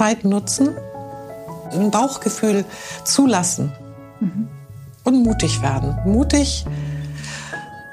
Zeit 0.00 0.24
nutzen, 0.24 0.70
ein 1.72 1.90
Bauchgefühl 1.90 2.64
zulassen 3.04 3.70
mhm. 4.18 4.48
und 5.04 5.22
mutig 5.22 5.60
werden. 5.60 5.94
Mutig 6.06 6.64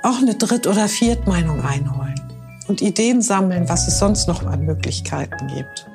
auch 0.03 0.17
eine 0.19 0.35
Dritt- 0.35 0.67
oder 0.67 0.87
Viertmeinung 0.87 1.65
einholen 1.65 2.15
und 2.69 2.81
Ideen 2.81 3.21
sammeln, 3.21 3.67
was 3.67 3.89
es 3.89 3.99
sonst 3.99 4.29
noch 4.29 4.45
an 4.45 4.61
Möglichkeiten 4.61 5.47
gibt. 5.47 5.85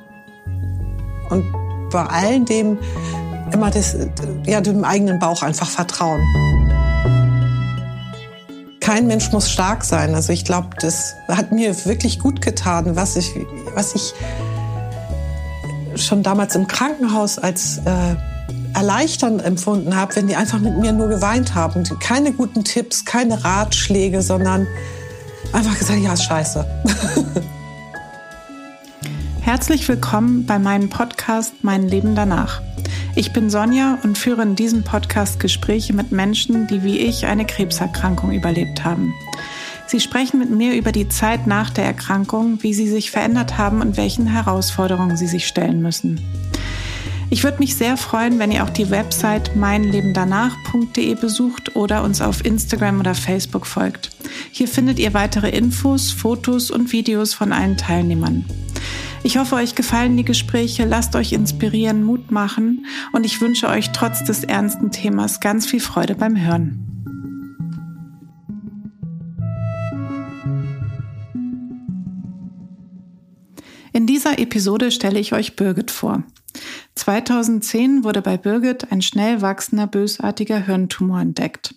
Und 1.31 1.51
bei 1.91 2.05
all 2.05 2.41
dem 2.41 2.77
immer 3.51 3.71
das, 3.71 3.97
ja, 4.45 4.61
dem 4.61 4.85
eigenen 4.85 5.19
Bauch 5.19 5.41
einfach 5.43 5.71
vertrauen. 5.71 6.21
Kein 8.81 9.07
Mensch 9.07 9.33
muss 9.33 9.51
stark 9.51 9.83
sein. 9.83 10.15
Also 10.15 10.35
ich 10.35 10.45
glaube, 10.45 10.77
das 10.79 11.15
hat 11.29 11.53
mir 11.53 11.87
wirklich 11.87 12.19
gut 12.19 12.43
getan, 12.43 12.97
was 12.97 13.17
ich, 13.17 13.31
was 13.75 13.95
ich 13.95 14.13
schon 16.07 16.23
damals 16.23 16.55
im 16.55 16.67
Krankenhaus 16.67 17.39
als 17.39 17.79
äh, 17.79 18.17
erleichternd 18.75 19.45
empfunden 19.45 19.97
habe, 19.97 20.17
wenn 20.17 20.27
die 20.27 20.37
einfach 20.37 20.59
mit 20.59 20.79
mir 20.79 20.93
nur 20.93 21.09
geweint 21.09 21.55
haben. 21.55 21.85
Keine 22.01 22.33
guten 22.33 22.65
Tipps, 22.65 23.05
keine 23.05 23.45
Ratschläge, 23.45 24.23
sondern 24.23 24.67
einfach 25.53 25.79
gesagt, 25.79 26.01
ja, 26.01 26.13
ist 26.13 26.25
scheiße. 26.25 26.65
Herzlich 29.41 29.89
willkommen 29.89 30.47
bei 30.47 30.59
meinem 30.59 30.89
Podcast 30.89 31.53
Mein 31.63 31.89
Leben 31.89 32.15
danach. 32.15 32.63
Ich 33.15 33.33
bin 33.33 33.51
Sonja 33.51 33.99
und 34.03 34.17
führe 34.17 34.43
in 34.43 34.57
diesem 34.57 34.85
Podcast 34.85 35.39
Gespräche 35.39 35.93
mit 35.93 36.13
Menschen, 36.13 36.67
die 36.67 36.83
wie 36.83 36.99
ich 36.99 37.27
eine 37.27 37.45
Krebserkrankung 37.45 38.33
überlebt 38.33 38.85
haben. 38.85 39.13
Sie 39.93 40.01
sprechen 40.01 40.39
mit 40.39 40.49
mir 40.49 40.75
über 40.75 40.91
die 40.91 41.11
Zeit 41.11 41.47
nach 41.47 41.69
der 41.69 41.85
Erkrankung, 41.85 42.63
wie 42.63 42.73
sie 42.73 42.89
sich 42.89 43.11
verändert 43.11 43.59
haben 43.59 43.83
und 43.83 43.99
welchen 43.99 44.27
Herausforderungen 44.27 45.19
sie 45.19 45.27
sich 45.27 45.47
stellen 45.47 45.83
müssen. 45.83 46.19
Ich 47.29 47.45
würde 47.45 47.59
mich 47.59 47.77
sehr 47.77 47.99
freuen, 47.99 48.39
wenn 48.39 48.51
ihr 48.51 48.65
auch 48.65 48.71
die 48.71 48.89
Website 48.89 49.55
meinlebendanach.de 49.55 51.15
besucht 51.17 51.77
oder 51.77 52.05
uns 52.05 52.23
auf 52.23 52.43
Instagram 52.43 53.01
oder 53.01 53.15
Facebook 53.15 53.67
folgt. 53.67 54.09
Hier 54.51 54.67
findet 54.67 54.99
ihr 54.99 55.13
weitere 55.13 55.51
Infos, 55.51 56.11
Fotos 56.11 56.71
und 56.71 56.91
Videos 56.91 57.35
von 57.35 57.53
allen 57.53 57.77
Teilnehmern. 57.77 58.47
Ich 59.23 59.37
hoffe, 59.37 59.57
euch 59.57 59.75
gefallen 59.75 60.17
die 60.17 60.25
Gespräche, 60.25 60.87
lasst 60.87 61.15
euch 61.17 61.35
inspirieren, 61.35 62.03
Mut 62.03 62.31
machen 62.31 62.87
und 63.13 63.27
ich 63.27 63.43
wünsche 63.43 63.69
euch 63.69 63.91
trotz 63.93 64.25
des 64.25 64.43
ernsten 64.43 64.91
Themas 64.91 65.41
ganz 65.41 65.67
viel 65.67 65.81
Freude 65.81 66.15
beim 66.15 66.41
Hören. 66.41 66.92
In 73.93 74.07
dieser 74.07 74.39
Episode 74.39 74.91
stelle 74.91 75.21
ich 75.21 75.35
euch 75.35 75.55
Birgit 75.55 75.91
vor. 75.91 76.23
2010 76.95 78.05
wurde 78.05 78.23
bei 78.23 78.37
Birgit 78.37 78.91
ein 78.91 79.03
schnell 79.03 79.43
wachsender 79.43 79.87
bösartiger 79.87 80.65
Hirntumor 80.65 81.21
entdeckt. 81.21 81.75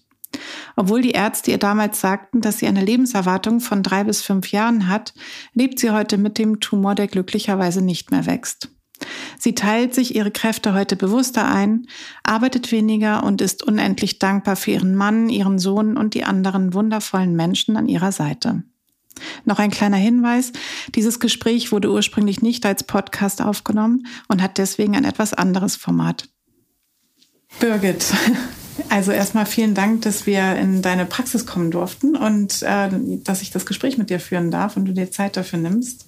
Obwohl 0.75 1.01
die 1.01 1.11
Ärzte 1.11 1.51
ihr 1.51 1.57
damals 1.57 2.01
sagten, 2.01 2.41
dass 2.41 2.59
sie 2.59 2.67
eine 2.67 2.83
Lebenserwartung 2.83 3.59
von 3.59 3.83
drei 3.83 4.03
bis 4.03 4.21
fünf 4.21 4.51
Jahren 4.51 4.87
hat, 4.87 5.13
lebt 5.53 5.79
sie 5.79 5.91
heute 5.91 6.17
mit 6.17 6.37
dem 6.37 6.59
Tumor, 6.59 6.95
der 6.95 7.07
glücklicherweise 7.07 7.81
nicht 7.81 8.11
mehr 8.11 8.25
wächst. 8.25 8.69
Sie 9.37 9.55
teilt 9.55 9.93
sich 9.93 10.15
ihre 10.15 10.31
Kräfte 10.31 10.73
heute 10.73 10.95
bewusster 10.95 11.45
ein, 11.45 11.87
arbeitet 12.23 12.71
weniger 12.71 13.23
und 13.23 13.41
ist 13.41 13.63
unendlich 13.63 14.19
dankbar 14.19 14.55
für 14.55 14.71
ihren 14.71 14.95
Mann, 14.95 15.29
ihren 15.29 15.59
Sohn 15.59 15.97
und 15.97 16.13
die 16.13 16.23
anderen 16.23 16.73
wundervollen 16.73 17.35
Menschen 17.35 17.75
an 17.75 17.87
ihrer 17.87 18.13
Seite. 18.13 18.63
Noch 19.45 19.59
ein 19.59 19.71
kleiner 19.71 19.97
Hinweis. 19.97 20.51
Dieses 20.93 21.19
Gespräch 21.19 21.71
wurde 21.71 21.91
ursprünglich 21.91 22.41
nicht 22.41 22.65
als 22.65 22.83
Podcast 22.83 23.41
aufgenommen 23.41 24.07
und 24.27 24.41
hat 24.41 24.57
deswegen 24.57 24.95
ein 24.95 25.05
etwas 25.05 25.33
anderes 25.33 25.75
Format. 25.75 26.29
Birgit, 27.59 28.05
also 28.89 29.11
erstmal 29.11 29.45
vielen 29.45 29.73
Dank, 29.73 30.01
dass 30.01 30.25
wir 30.25 30.55
in 30.55 30.81
deine 30.81 31.05
Praxis 31.05 31.45
kommen 31.45 31.71
durften 31.71 32.15
und 32.15 32.61
äh, 32.63 32.89
dass 33.23 33.41
ich 33.41 33.51
das 33.51 33.65
Gespräch 33.65 33.97
mit 33.97 34.09
dir 34.09 34.19
führen 34.19 34.51
darf 34.51 34.77
und 34.77 34.85
du 34.85 34.93
dir 34.93 35.11
Zeit 35.11 35.37
dafür 35.37 35.59
nimmst. 35.59 36.07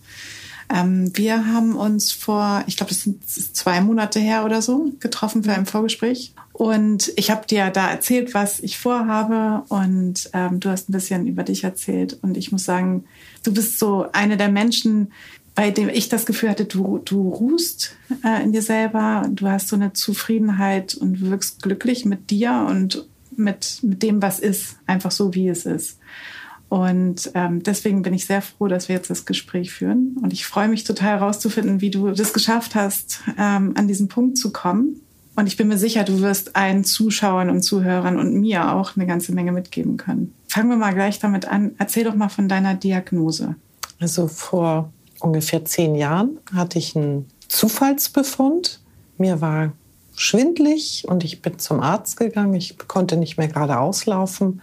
Ähm, 0.74 1.16
wir 1.16 1.48
haben 1.48 1.76
uns 1.76 2.12
vor, 2.12 2.64
ich 2.68 2.78
glaube, 2.78 2.92
das 2.92 3.04
sind 3.04 3.28
zwei 3.28 3.80
Monate 3.82 4.20
her 4.20 4.44
oder 4.46 4.62
so, 4.62 4.92
getroffen 5.00 5.44
für 5.44 5.54
ein 5.54 5.66
Vorgespräch. 5.66 6.34
Und 6.52 7.14
ich 7.16 7.30
habe 7.30 7.46
dir 7.46 7.70
da 7.70 7.90
erzählt, 7.90 8.34
was 8.34 8.60
ich 8.60 8.78
vorhabe 8.80 9.64
und 9.70 10.30
ähm, 10.34 10.60
du 10.60 10.70
hast 10.70 10.90
ein 10.90 10.94
bisschen 10.94 11.28
über 11.28 11.44
dich 11.44 11.64
erzählt. 11.64 12.18
Und 12.22 12.36
ich 12.36 12.52
muss 12.52 12.66
sagen, 12.66 13.06
du 13.44 13.54
bist 13.54 13.80
so 13.80 14.08
eine 14.12 14.38
der 14.38 14.50
Menschen, 14.50 15.12
bei 15.54 15.72
dem 15.72 15.90
ich 15.90 16.10
das 16.10 16.26
Gefühl 16.26 16.50
hatte, 16.50 16.66
du, 16.66 17.00
du 17.04 17.30
ruhst 17.30 17.96
äh, 18.24 18.44
in 18.44 18.52
dir 18.52 18.62
selber, 18.62 19.28
du 19.30 19.48
hast 19.48 19.70
so 19.70 19.76
eine 19.76 19.94
Zufriedenheit 19.94 20.96
und 20.96 21.22
wirkst 21.22 21.62
glücklich 21.62 22.06
mit 22.06 22.30
dir 22.30 22.66
und 22.70 23.08
mit, 23.36 23.80
mit 23.84 24.04
dem, 24.04 24.22
was 24.22 24.40
ist, 24.40 24.78
einfach 24.86 25.12
so, 25.12 25.34
wie 25.34 25.48
es 25.48 25.66
ist. 25.66 26.00
Und 26.70 27.32
ähm, 27.34 27.64
deswegen 27.64 28.02
bin 28.02 28.14
ich 28.14 28.26
sehr 28.26 28.42
froh, 28.42 28.68
dass 28.68 28.90
wir 28.90 28.96
jetzt 28.96 29.10
das 29.10 29.26
Gespräch 29.26 29.72
führen. 29.72 30.18
Und 30.22 30.34
ich 30.34 30.46
freue 30.46 30.68
mich 30.68 30.84
total 30.84 31.20
herauszufinden, 31.20 31.80
wie 31.80 31.92
du 31.92 32.12
das 32.12 32.34
geschafft 32.34 32.76
hast, 32.76 33.22
ähm, 33.38 33.74
an 33.76 33.88
diesen 33.88 34.10
Punkt 34.10 34.38
zu 34.38 34.52
kommen. 34.52 35.02
Und 35.38 35.48
ich 35.48 35.56
bin 35.56 35.68
mir 35.68 35.78
sicher, 35.78 36.04
du 36.04 36.22
wirst 36.22 36.56
allen 36.56 36.84
Zuschauern 36.84 37.50
und 37.50 37.62
Zuhörern 37.62 38.20
und 38.20 38.34
mir 38.34 38.74
auch 38.74 38.98
eine 38.98 39.06
ganze 39.06 39.34
Menge 39.34 39.52
mitgeben 39.52 39.96
können. 39.96 40.34
Fangen 40.48 40.70
wir 40.70 40.78
mal 40.78 40.94
gleich 40.94 41.20
damit 41.20 41.48
an. 41.48 41.76
Erzähl 41.78 42.04
doch 42.04 42.16
mal 42.16 42.30
von 42.30 42.50
deiner 42.50 42.74
Diagnose. 42.74 43.56
Also 44.00 44.28
vor 44.28 44.92
ungefähr 45.20 45.64
zehn 45.64 45.96
Jahren 45.96 46.40
hatte 46.54 46.80
ich 46.80 46.96
einen 46.96 47.28
Zufallsbefund. 47.48 48.82
Mir 49.18 49.40
war 49.40 49.72
schwindlig 50.16 51.06
und 51.08 51.24
ich 51.24 51.42
bin 51.42 51.60
zum 51.60 51.80
Arzt 51.80 52.18
gegangen. 52.18 52.56
Ich 52.56 52.78
konnte 52.88 53.16
nicht 53.16 53.38
mehr 53.38 53.48
gerade 53.48 53.80
auslaufen 53.80 54.62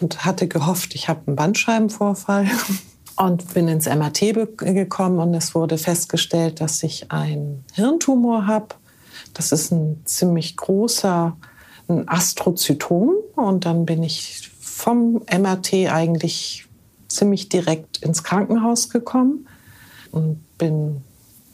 und 0.00 0.24
hatte 0.24 0.48
gehofft, 0.48 0.94
ich 0.94 1.08
habe 1.08 1.22
einen 1.26 1.36
Bandscheibenvorfall 1.36 2.46
und 3.16 3.54
bin 3.54 3.68
ins 3.68 3.86
MRT 3.86 4.56
gekommen 4.56 5.18
und 5.18 5.34
es 5.34 5.54
wurde 5.54 5.78
festgestellt, 5.78 6.60
dass 6.60 6.82
ich 6.82 7.10
einen 7.12 7.64
Hirntumor 7.74 8.46
habe. 8.46 8.74
Das 9.32 9.52
ist 9.52 9.70
ein 9.70 10.02
ziemlich 10.04 10.56
großer 10.56 11.36
ein 11.88 12.08
Astrozytom 12.08 13.14
und 13.36 13.66
dann 13.66 13.84
bin 13.84 14.02
ich 14.02 14.50
vom 14.60 15.22
MRT 15.30 15.90
eigentlich 15.90 16.66
ziemlich 17.08 17.48
direkt 17.48 17.98
ins 17.98 18.24
Krankenhaus 18.24 18.88
gekommen 18.88 19.46
und 20.10 20.42
bin 20.58 21.02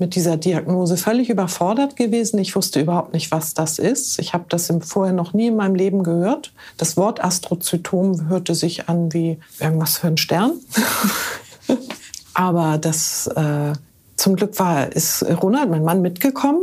mit 0.00 0.14
dieser 0.14 0.36
Diagnose 0.36 0.96
völlig 0.96 1.28
überfordert 1.28 1.94
gewesen. 1.94 2.38
Ich 2.38 2.56
wusste 2.56 2.80
überhaupt 2.80 3.12
nicht, 3.12 3.30
was 3.30 3.54
das 3.54 3.78
ist. 3.78 4.18
Ich 4.18 4.32
habe 4.32 4.46
das 4.48 4.72
vorher 4.80 5.12
noch 5.12 5.34
nie 5.34 5.48
in 5.48 5.56
meinem 5.56 5.74
Leben 5.74 6.02
gehört. 6.02 6.52
Das 6.78 6.96
Wort 6.96 7.22
Astrozytom 7.22 8.28
hörte 8.28 8.54
sich 8.54 8.88
an 8.88 9.12
wie 9.12 9.38
irgendwas 9.60 9.98
für 9.98 10.08
ein 10.08 10.16
Stern. 10.16 10.52
Aber 12.34 12.78
das 12.78 13.26
äh, 13.28 13.74
zum 14.16 14.36
Glück 14.36 14.58
war, 14.58 14.90
ist 14.90 15.22
Ronald, 15.42 15.70
mein 15.70 15.84
Mann, 15.84 16.00
mitgekommen. 16.00 16.62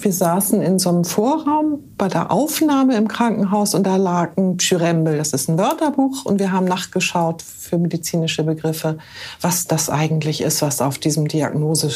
Wir 0.00 0.12
saßen 0.12 0.62
in 0.62 0.78
so 0.78 0.88
einem 0.88 1.04
Vorraum 1.04 1.80
bei 1.98 2.08
der 2.08 2.30
Aufnahme 2.30 2.96
im 2.96 3.08
Krankenhaus 3.08 3.74
und 3.74 3.84
da 3.84 3.96
lag 3.96 4.36
ein 4.36 4.56
Pschyrembel, 4.56 5.18
das 5.18 5.32
ist 5.32 5.48
ein 5.48 5.58
Wörterbuch 5.58 6.24
und 6.24 6.38
wir 6.38 6.52
haben 6.52 6.66
nachgeschaut 6.66 7.42
für 7.42 7.78
medizinische 7.78 8.44
Begriffe, 8.44 8.98
was 9.40 9.66
das 9.66 9.90
eigentlich 9.90 10.40
ist, 10.40 10.62
was 10.62 10.80
auf 10.80 10.98
diesem 10.98 11.26
Diagnose 11.26 11.90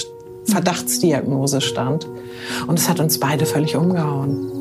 Verdachtsdiagnose 0.46 1.60
stand. 1.60 2.08
Und 2.66 2.78
es 2.78 2.88
hat 2.88 3.00
uns 3.00 3.18
beide 3.18 3.46
völlig 3.46 3.76
umgehauen. 3.76 4.52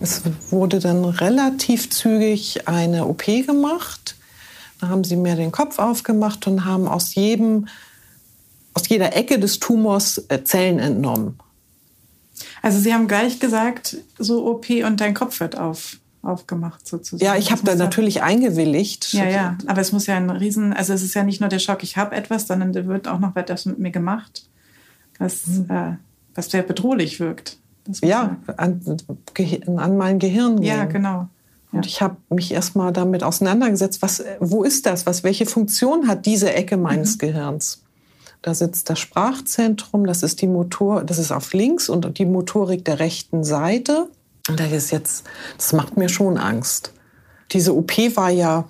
Es 0.00 0.22
wurde 0.50 0.78
dann 0.78 1.04
relativ 1.04 1.90
zügig 1.90 2.66
eine 2.68 3.06
OP 3.06 3.24
gemacht 3.24 4.17
haben 4.88 5.04
sie 5.04 5.16
mir 5.16 5.36
den 5.36 5.52
Kopf 5.52 5.78
aufgemacht 5.78 6.46
und 6.46 6.64
haben 6.64 6.88
aus 6.88 7.14
jedem, 7.14 7.68
aus 8.74 8.88
jeder 8.88 9.16
Ecke 9.16 9.38
des 9.38 9.60
Tumors 9.60 10.24
äh, 10.28 10.44
Zellen 10.44 10.78
entnommen. 10.78 11.38
Also 12.62 12.78
Sie 12.78 12.92
haben 12.94 13.08
gleich 13.08 13.40
gesagt, 13.40 13.98
so 14.18 14.46
OP 14.46 14.70
und 14.70 15.00
dein 15.00 15.14
Kopf 15.14 15.40
wird 15.40 15.58
auf, 15.58 15.98
aufgemacht 16.22 16.86
sozusagen. 16.86 17.24
Ja, 17.24 17.36
ich 17.36 17.50
habe 17.50 17.62
da 17.64 17.74
natürlich 17.74 18.22
eingewilligt. 18.22 19.12
Ja, 19.12 19.28
ja, 19.28 19.58
aber 19.66 19.80
es 19.80 19.92
muss 19.92 20.06
ja 20.06 20.16
ein 20.16 20.30
Riesen, 20.30 20.72
also 20.72 20.92
es 20.92 21.02
ist 21.02 21.14
ja 21.14 21.24
nicht 21.24 21.40
nur 21.40 21.48
der 21.48 21.58
Schock, 21.58 21.82
ich 21.82 21.96
habe 21.96 22.14
etwas, 22.14 22.46
sondern 22.46 22.72
da 22.72 22.86
wird 22.86 23.08
auch 23.08 23.18
noch 23.18 23.36
etwas 23.36 23.66
mit 23.66 23.78
mir 23.78 23.90
gemacht, 23.90 24.46
was, 25.18 25.46
mhm. 25.46 25.66
äh, 25.70 25.96
was 26.34 26.50
sehr 26.50 26.62
bedrohlich 26.62 27.20
wirkt. 27.20 27.58
Ja, 28.02 28.36
an, 28.58 28.82
an, 29.76 29.96
mein 29.96 30.18
Gehirn. 30.18 30.62
Ja, 30.62 30.84
genau. 30.84 31.28
Und 31.72 31.86
ich 31.86 32.00
habe 32.00 32.16
mich 32.30 32.52
erstmal 32.52 32.92
damit 32.92 33.22
auseinandergesetzt, 33.22 34.00
was, 34.00 34.24
wo 34.40 34.62
ist 34.62 34.86
das? 34.86 35.06
Was, 35.06 35.22
welche 35.22 35.46
Funktion 35.46 36.08
hat 36.08 36.24
diese 36.24 36.52
Ecke 36.52 36.76
meines 36.76 37.14
mhm. 37.14 37.18
Gehirns? 37.18 37.82
Da 38.42 38.54
sitzt 38.54 38.88
das 38.88 38.98
Sprachzentrum, 38.98 40.06
das 40.06 40.22
ist 40.22 40.40
die 40.40 40.46
Motor, 40.46 41.04
das 41.04 41.18
ist 41.18 41.32
auf 41.32 41.52
links 41.52 41.88
und 41.88 42.18
die 42.18 42.24
Motorik 42.24 42.84
der 42.84 43.00
rechten 43.00 43.44
Seite. 43.44 44.08
Und 44.48 44.60
das 44.60 44.72
ist 44.72 44.90
jetzt, 44.92 45.24
das 45.56 45.72
macht 45.72 45.96
mir 45.96 46.08
schon 46.08 46.38
Angst. 46.38 46.92
Diese 47.52 47.74
OP 47.76 47.92
war 48.16 48.30
ja, 48.30 48.64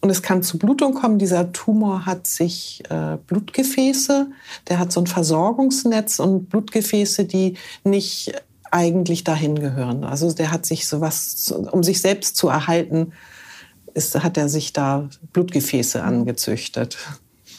und 0.00 0.10
es 0.10 0.22
kann 0.22 0.42
zu 0.42 0.58
Blutung 0.58 0.94
kommen. 0.94 1.18
Dieser 1.18 1.52
Tumor 1.52 2.06
hat 2.06 2.26
sich 2.26 2.82
äh, 2.88 3.18
Blutgefäße, 3.26 4.28
der 4.68 4.78
hat 4.78 4.92
so 4.92 5.00
ein 5.00 5.06
Versorgungsnetz 5.06 6.18
und 6.18 6.48
Blutgefäße, 6.48 7.24
die 7.24 7.56
nicht 7.84 8.32
eigentlich 8.72 9.24
dahin 9.24 9.58
gehören. 9.58 10.04
Also 10.04 10.32
der 10.32 10.50
hat 10.50 10.66
sich 10.66 10.86
sowas, 10.86 11.52
um 11.52 11.82
sich 11.82 12.00
selbst 12.00 12.36
zu 12.36 12.48
erhalten, 12.48 13.12
ist, 13.94 14.20
hat 14.22 14.36
er 14.36 14.48
sich 14.48 14.72
da 14.72 15.08
Blutgefäße 15.32 16.02
angezüchtet. 16.02 16.96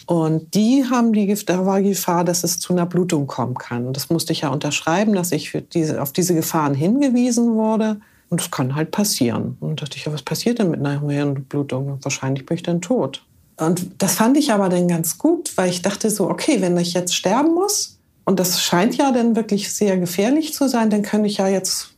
Und 0.06 0.54
die 0.54 0.84
haben 0.90 1.14
die, 1.14 1.34
da 1.46 1.66
war 1.66 1.80
die 1.80 1.90
Gefahr, 1.90 2.26
dass 2.26 2.44
es 2.44 2.60
zu 2.60 2.74
einer 2.74 2.86
Blutung 2.86 3.28
kommen 3.28 3.56
kann. 3.56 3.94
Das 3.94 4.10
musste 4.10 4.34
ich 4.34 4.42
ja 4.42 4.50
unterschreiben, 4.50 5.14
dass 5.14 5.32
ich 5.32 5.58
diese, 5.74 6.02
auf 6.02 6.12
diese 6.12 6.36
Gefahren 6.36 6.74
hingewiesen 6.74 7.54
wurde. 7.54 8.02
Und 8.30 8.42
das 8.42 8.52
kann 8.52 8.76
halt 8.76 8.92
passieren. 8.92 9.58
Und 9.60 9.82
da 9.82 9.86
dachte 9.86 9.98
ich, 9.98 10.06
ja, 10.06 10.12
was 10.12 10.24
passiert 10.24 10.60
denn 10.60 10.72
mit 10.72 10.80
einer 10.80 11.00
Hirnblutung? 11.00 12.00
Wahrscheinlich 12.02 12.46
bin 12.46 12.58
ich 12.58 12.64
dann 12.64 12.82
tot. 12.82 13.24
Und 13.58 13.92
das 14.00 14.16
fand 14.16 14.36
ich 14.38 14.52
aber 14.52 14.70
dann 14.70 14.88
ganz 14.88 15.18
gut, 15.18 15.56
weil 15.56 15.70
ich 15.70 15.84
dachte 15.84 16.10
so, 16.10 16.30
okay, 16.30 16.60
wenn 16.60 16.76
ich 16.78 16.94
jetzt 16.94 17.16
sterben 17.16 17.54
muss, 17.54 18.00
und 18.26 18.40
das 18.40 18.62
scheint 18.62 18.96
ja 18.96 19.12
dann 19.12 19.36
wirklich 19.36 19.74
sehr 19.74 19.98
gefährlich 19.98 20.54
zu 20.54 20.68
sein, 20.68 20.90
dann 20.90 21.02
kann 21.02 21.26
ich 21.26 21.38
ja 21.38 21.48
jetzt, 21.48 21.90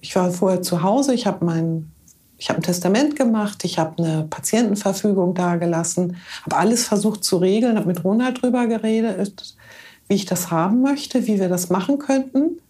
ich 0.00 0.16
war 0.16 0.30
vorher 0.30 0.62
zu 0.62 0.82
Hause, 0.82 1.14
ich 1.14 1.26
habe 1.26 1.44
mein 1.44 1.90
ich 2.38 2.48
habe 2.48 2.60
ein 2.60 2.62
Testament 2.62 3.16
gemacht, 3.16 3.64
ich 3.64 3.78
habe 3.78 4.02
eine 4.02 4.26
Patientenverfügung 4.30 5.34
dagelassen, 5.34 6.16
habe 6.44 6.56
alles 6.56 6.86
versucht 6.86 7.24
zu 7.24 7.36
regeln, 7.36 7.76
habe 7.76 7.88
mit 7.88 8.04
Ronald 8.04 8.40
drüber 8.40 8.68
geredet, 8.68 9.56
wie 10.06 10.14
ich 10.14 10.24
das 10.24 10.50
haben 10.50 10.80
möchte, 10.80 11.26
wie 11.26 11.40
wir 11.40 11.48
das 11.48 11.68
machen 11.68 11.98
könnten. 11.98 12.60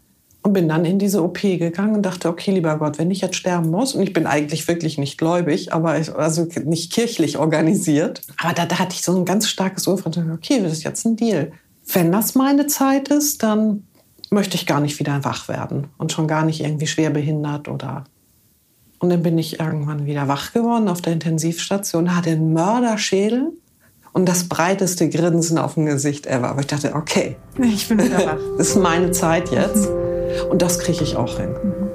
Und 0.40 0.52
bin 0.52 0.68
dann 0.68 0.84
in 0.84 0.98
diese 0.98 1.22
OP 1.22 1.42
gegangen 1.42 1.96
und 1.96 2.02
dachte, 2.02 2.28
okay, 2.28 2.52
lieber 2.52 2.78
Gott, 2.78 2.98
wenn 2.98 3.10
ich 3.10 3.20
jetzt 3.20 3.36
sterben 3.36 3.70
muss, 3.70 3.94
und 3.94 4.02
ich 4.02 4.12
bin 4.12 4.24
eigentlich 4.24 4.66
wirklich 4.68 4.96
nicht 4.96 5.18
gläubig, 5.18 5.72
aber 5.74 5.98
ich, 5.98 6.14
also 6.14 6.46
nicht 6.64 6.92
kirchlich 6.92 7.36
organisiert, 7.38 8.22
aber 8.38 8.54
da, 8.54 8.64
da 8.64 8.78
hatte 8.78 8.94
ich 8.94 9.02
so 9.02 9.14
ein 9.14 9.24
ganz 9.24 9.48
starkes 9.48 9.86
Urteil, 9.86 10.30
okay, 10.32 10.60
das 10.62 10.72
ist 10.72 10.84
jetzt 10.84 11.04
ein 11.04 11.16
Deal. 11.16 11.52
Wenn 11.90 12.12
das 12.12 12.34
meine 12.34 12.66
Zeit 12.66 13.08
ist, 13.08 13.42
dann 13.42 13.84
möchte 14.30 14.56
ich 14.56 14.66
gar 14.66 14.80
nicht 14.80 14.98
wieder 14.98 15.24
wach 15.24 15.48
werden 15.48 15.88
und 15.96 16.12
schon 16.12 16.28
gar 16.28 16.44
nicht 16.44 16.60
irgendwie 16.60 16.86
schwer 16.86 17.10
behindert 17.10 17.68
oder 17.68 18.04
und 19.00 19.10
dann 19.10 19.22
bin 19.22 19.38
ich 19.38 19.60
irgendwann 19.60 20.06
wieder 20.06 20.26
wach 20.26 20.52
geworden 20.52 20.88
auf 20.88 21.00
der 21.00 21.12
Intensivstation, 21.12 22.16
hatte 22.16 22.30
einen 22.30 22.52
Mörderschädel 22.52 23.52
und 24.12 24.28
das 24.28 24.48
breiteste 24.48 25.08
Grinsen 25.08 25.56
auf 25.56 25.74
dem 25.74 25.86
Gesicht 25.86 26.26
ever. 26.26 26.48
Aber 26.48 26.60
ich 26.60 26.66
dachte, 26.66 26.94
okay, 26.94 27.36
ich 27.62 27.88
bin 27.88 28.02
wieder 28.02 28.26
wach. 28.26 28.38
das 28.58 28.70
ist 28.70 28.76
meine 28.76 29.12
Zeit 29.12 29.50
jetzt. 29.50 29.88
Und 30.50 30.62
das 30.62 30.80
kriege 30.80 31.04
ich 31.04 31.16
auch 31.16 31.38
hin. 31.38 31.50
Mhm. 31.50 31.87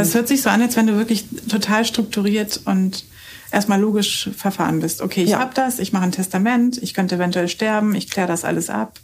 Aber 0.00 0.08
es 0.08 0.14
hört 0.14 0.28
sich 0.28 0.42
so 0.42 0.50
an, 0.50 0.62
als 0.62 0.76
wenn 0.76 0.86
du 0.86 0.96
wirklich 0.96 1.26
total 1.48 1.84
strukturiert 1.84 2.60
und 2.64 3.04
erstmal 3.52 3.80
logisch 3.80 4.30
verfahren 4.36 4.80
bist. 4.80 5.02
Okay, 5.02 5.22
ich 5.22 5.30
ja. 5.30 5.40
habe 5.40 5.52
das, 5.54 5.78
ich 5.78 5.92
mache 5.92 6.04
ein 6.04 6.12
Testament, 6.12 6.78
ich 6.82 6.94
könnte 6.94 7.16
eventuell 7.16 7.48
sterben, 7.48 7.94
ich 7.94 8.10
kläre 8.10 8.28
das 8.28 8.44
alles 8.44 8.70
ab 8.70 8.98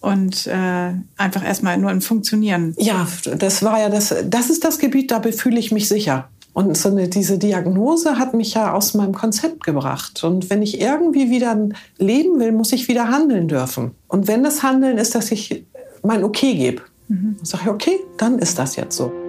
und 0.00 0.46
äh, 0.46 0.92
einfach 1.16 1.44
erstmal 1.44 1.78
nur 1.78 1.90
im 1.90 2.00
Funktionieren. 2.00 2.74
Ja, 2.78 3.08
das 3.38 3.62
war 3.62 3.80
ja 3.80 3.88
das, 3.88 4.14
das 4.24 4.50
ist 4.50 4.64
das 4.64 4.78
Gebiet, 4.78 5.10
da 5.10 5.22
fühle 5.22 5.58
ich 5.58 5.72
mich 5.72 5.88
sicher. 5.88 6.28
Und 6.52 6.76
so 6.76 6.88
eine, 6.88 7.08
diese 7.08 7.36
Diagnose 7.36 8.16
hat 8.16 8.32
mich 8.32 8.54
ja 8.54 8.72
aus 8.72 8.94
meinem 8.94 9.12
Konzept 9.12 9.64
gebracht. 9.64 10.22
Und 10.22 10.50
wenn 10.50 10.62
ich 10.62 10.80
irgendwie 10.80 11.28
wieder 11.28 11.68
leben 11.98 12.38
will, 12.38 12.52
muss 12.52 12.72
ich 12.72 12.86
wieder 12.86 13.08
handeln 13.08 13.48
dürfen. 13.48 13.90
Und 14.06 14.28
wenn 14.28 14.44
das 14.44 14.62
Handeln 14.62 14.98
ist, 14.98 15.16
dass 15.16 15.32
ich 15.32 15.64
mein 16.04 16.22
Okay 16.22 16.54
gebe, 16.54 16.82
mhm. 17.08 17.36
sage 17.42 17.64
ich, 17.64 17.70
okay, 17.70 17.98
dann 18.18 18.38
ist 18.38 18.56
das 18.56 18.76
jetzt 18.76 18.96
so. 18.96 19.23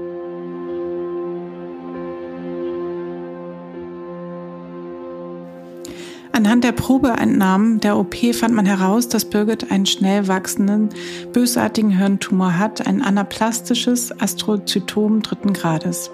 Anhand 6.35 6.65
der 6.65 6.73
Probeentnahmen 6.73 7.79
der 7.79 7.95
OP 7.95 8.13
fand 8.33 8.53
man 8.53 8.65
heraus, 8.65 9.07
dass 9.07 9.23
Birgit 9.23 9.71
einen 9.71 9.85
schnell 9.85 10.27
wachsenden, 10.27 10.89
bösartigen 11.31 11.91
Hirntumor 11.91 12.57
hat, 12.57 12.85
ein 12.85 13.01
anaplastisches 13.01 14.11
Astrozytom 14.19 15.21
dritten 15.21 15.53
Grades. 15.53 16.11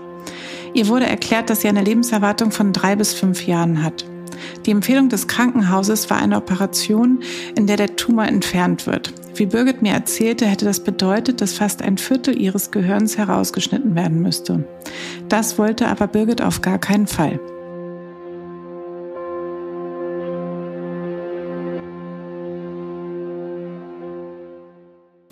Ihr 0.75 0.87
wurde 0.89 1.07
erklärt, 1.07 1.49
dass 1.49 1.61
sie 1.61 1.69
eine 1.69 1.81
Lebenserwartung 1.81 2.51
von 2.51 2.71
drei 2.71 2.95
bis 2.95 3.13
fünf 3.13 3.47
Jahren 3.47 3.81
hat. 3.81 4.05
Die 4.67 4.69
Empfehlung 4.69 5.09
des 5.09 5.27
Krankenhauses 5.27 6.11
war 6.11 6.19
eine 6.19 6.37
Operation, 6.37 7.23
in 7.57 7.65
der 7.65 7.77
der 7.77 7.95
Tumor 7.95 8.25
entfernt 8.25 8.85
wird. 8.85 9.15
Wie 9.33 9.47
Birgit 9.47 9.81
mir 9.81 9.93
erzählte, 9.93 10.45
hätte 10.45 10.65
das 10.65 10.83
bedeutet, 10.83 11.41
dass 11.41 11.53
fast 11.53 11.81
ein 11.81 11.97
Viertel 11.97 12.39
ihres 12.39 12.69
Gehirns 12.69 13.17
herausgeschnitten 13.17 13.95
werden 13.95 14.21
müsste. 14.21 14.65
Das 15.29 15.57
wollte 15.57 15.87
aber 15.87 16.05
Birgit 16.05 16.43
auf 16.43 16.61
gar 16.61 16.77
keinen 16.77 17.07
Fall. 17.07 17.39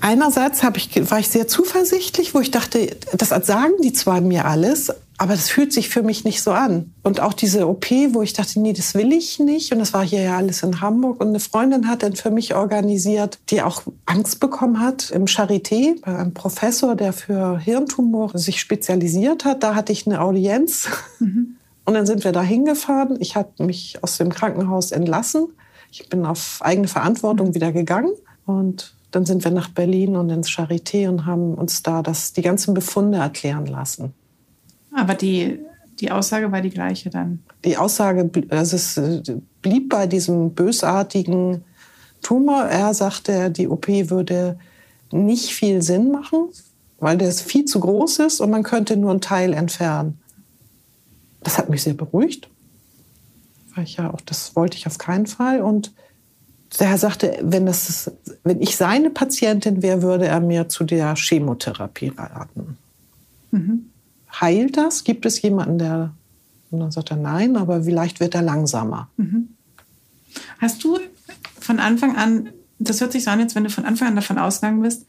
Einerseits 0.10 0.64
ich, 0.76 1.12
war 1.12 1.20
ich 1.20 1.30
sehr 1.30 1.48
zuversichtlich, 1.48 2.34
wo 2.34 2.40
ich 2.40 2.50
dachte, 2.50 2.98
das 3.16 3.30
sagen 3.30 3.74
die 3.84 3.94
zwar 3.94 4.22
mir 4.22 4.46
alles, 4.46 4.92
aber 5.20 5.34
das 5.34 5.50
fühlt 5.50 5.72
sich 5.72 5.90
für 5.90 6.02
mich 6.02 6.24
nicht 6.24 6.42
so 6.42 6.52
an. 6.52 6.94
Und 7.04 7.20
auch 7.20 7.34
diese 7.34 7.68
OP, 7.68 7.92
wo 8.14 8.24
ich 8.24 8.34
dachte, 8.34 8.60
nee, 8.60 8.74
das 8.74 8.96
will 8.96 9.12
ich 9.12 9.38
nicht. 9.38 9.72
Und 9.72 9.80
das 9.80 9.94
war 9.94 10.04
hier 10.04 10.22
ja 10.22 10.38
alles 10.38 10.64
in 10.64 10.82
Hamburg. 10.82 11.20
Und 11.20 11.28
eine 11.28 11.40
Freundin 11.40 11.88
hat 11.88 12.02
dann 12.02 12.16
für 12.16 12.32
mich 12.32 12.56
organisiert, 12.56 13.38
die 13.50 13.62
auch 13.62 13.84
Angst 14.06 14.40
bekommen 14.40 14.80
hat 14.80 15.12
im 15.12 15.26
Charité, 15.26 16.02
bei 16.02 16.18
einem 16.18 16.34
Professor, 16.34 16.96
der 16.96 17.14
für 17.14 17.60
Hirntumore 17.60 18.40
sich 18.40 18.60
spezialisiert 18.60 19.46
hat. 19.46 19.62
Da 19.62 19.76
hatte 19.76 19.92
ich 19.92 20.08
eine 20.08 20.22
Audienz. 20.22 20.90
Mhm. 21.20 21.58
Und 21.86 21.94
dann 21.94 22.06
sind 22.06 22.24
wir 22.24 22.32
da 22.32 22.42
hingefahren. 22.42 23.18
Ich 23.20 23.36
habe 23.36 23.64
mich 23.64 24.00
aus 24.02 24.18
dem 24.18 24.30
Krankenhaus 24.30 24.92
entlassen. 24.92 25.48
Ich 25.92 26.08
bin 26.08 26.26
auf 26.26 26.60
eigene 26.62 26.88
Verantwortung 26.88 27.54
wieder 27.54 27.72
gegangen. 27.72 28.14
Und 28.46 28.96
dann 29.12 29.26
sind 29.26 29.44
wir 29.44 29.52
nach 29.52 29.70
Berlin 29.70 30.16
und 30.16 30.30
ins 30.30 30.50
Charité 30.50 31.10
und 31.10 31.26
haben 31.26 31.56
uns 31.56 31.84
da 31.84 32.04
das, 32.04 32.34
die 32.34 32.42
ganzen 32.42 32.74
Befunde 32.74 33.18
erklären 33.18 33.66
lassen. 33.66 34.14
Aber 34.96 35.16
die, 35.16 35.60
die 36.00 36.12
Aussage 36.12 36.52
war 36.52 36.62
die 36.62 36.70
gleiche 36.70 37.10
dann? 37.10 37.40
Die 37.66 37.78
Aussage, 37.78 38.30
also 38.50 38.76
es 38.76 39.00
blieb 39.62 39.90
bei 39.90 40.08
diesem 40.08 40.54
bösartigen 40.54 41.64
Tumor. 42.22 42.66
Er 42.66 42.94
sagte, 42.94 43.50
die 43.50 43.68
OP 43.68 43.88
würde 43.88 44.58
nicht 45.12 45.54
viel 45.54 45.82
Sinn 45.82 46.12
machen, 46.12 46.50
weil 47.00 47.18
der 47.18 47.32
viel 47.32 47.66
zu 47.66 47.80
groß 47.80 48.20
ist 48.20 48.42
und 48.42 48.50
man 48.50 48.64
könnte 48.64 48.96
nur 48.98 49.12
einen 49.12 49.22
Teil 49.22 49.54
entfernen. 49.54 50.20
Das 51.42 51.58
hat 51.58 51.70
mich 51.70 51.84
sehr 51.84 51.94
beruhigt. 51.94 52.50
Weil 53.76 53.86
ich 53.86 53.98
ja 53.98 54.12
auch, 54.12 54.22
das 54.22 54.56
wollte 54.56 54.78
ich 54.78 54.88
auf 54.88 54.98
keinen 54.98 55.26
Fall. 55.26 55.62
Und 55.62 55.94
der 56.78 56.98
sagte, 56.98 57.40
wenn, 57.42 57.66
das, 57.66 58.12
wenn 58.44 58.62
ich 58.62 58.78
seine 58.78 59.10
Patientin 59.10 59.82
wäre, 59.82 60.02
würde 60.02 60.28
er 60.28 60.40
mir 60.40 60.70
zu 60.70 60.84
der 60.84 61.16
Chemotherapie 61.16 62.10
raten. 62.16 62.78
Mhm. 63.52 63.90
Heilt 64.40 64.78
das? 64.78 65.04
Gibt 65.04 65.26
es 65.26 65.42
jemanden, 65.42 65.80
der. 65.80 66.14
Und 66.72 66.82
dann 66.82 66.92
sagt 66.92 67.10
er 67.10 67.18
nein, 67.18 67.58
aber 67.58 67.84
vielleicht 67.84 68.20
wird 68.20 68.36
er 68.36 68.44
langsamer. 68.44 69.10
Mhm. 69.18 69.50
Hast 70.60 70.84
du 70.84 71.00
von 71.60 71.80
Anfang 71.80 72.16
an, 72.16 72.50
das 72.78 73.02
hört 73.02 73.12
sich 73.12 73.24
so 73.24 73.32
an, 73.32 73.40
als 73.40 73.56
wenn 73.56 73.64
du 73.64 73.72
von 73.72 73.86
Anfang 73.86 74.10
an 74.10 74.16
davon 74.16 74.38
ausgegangen 74.38 74.84
bist, 74.84 75.08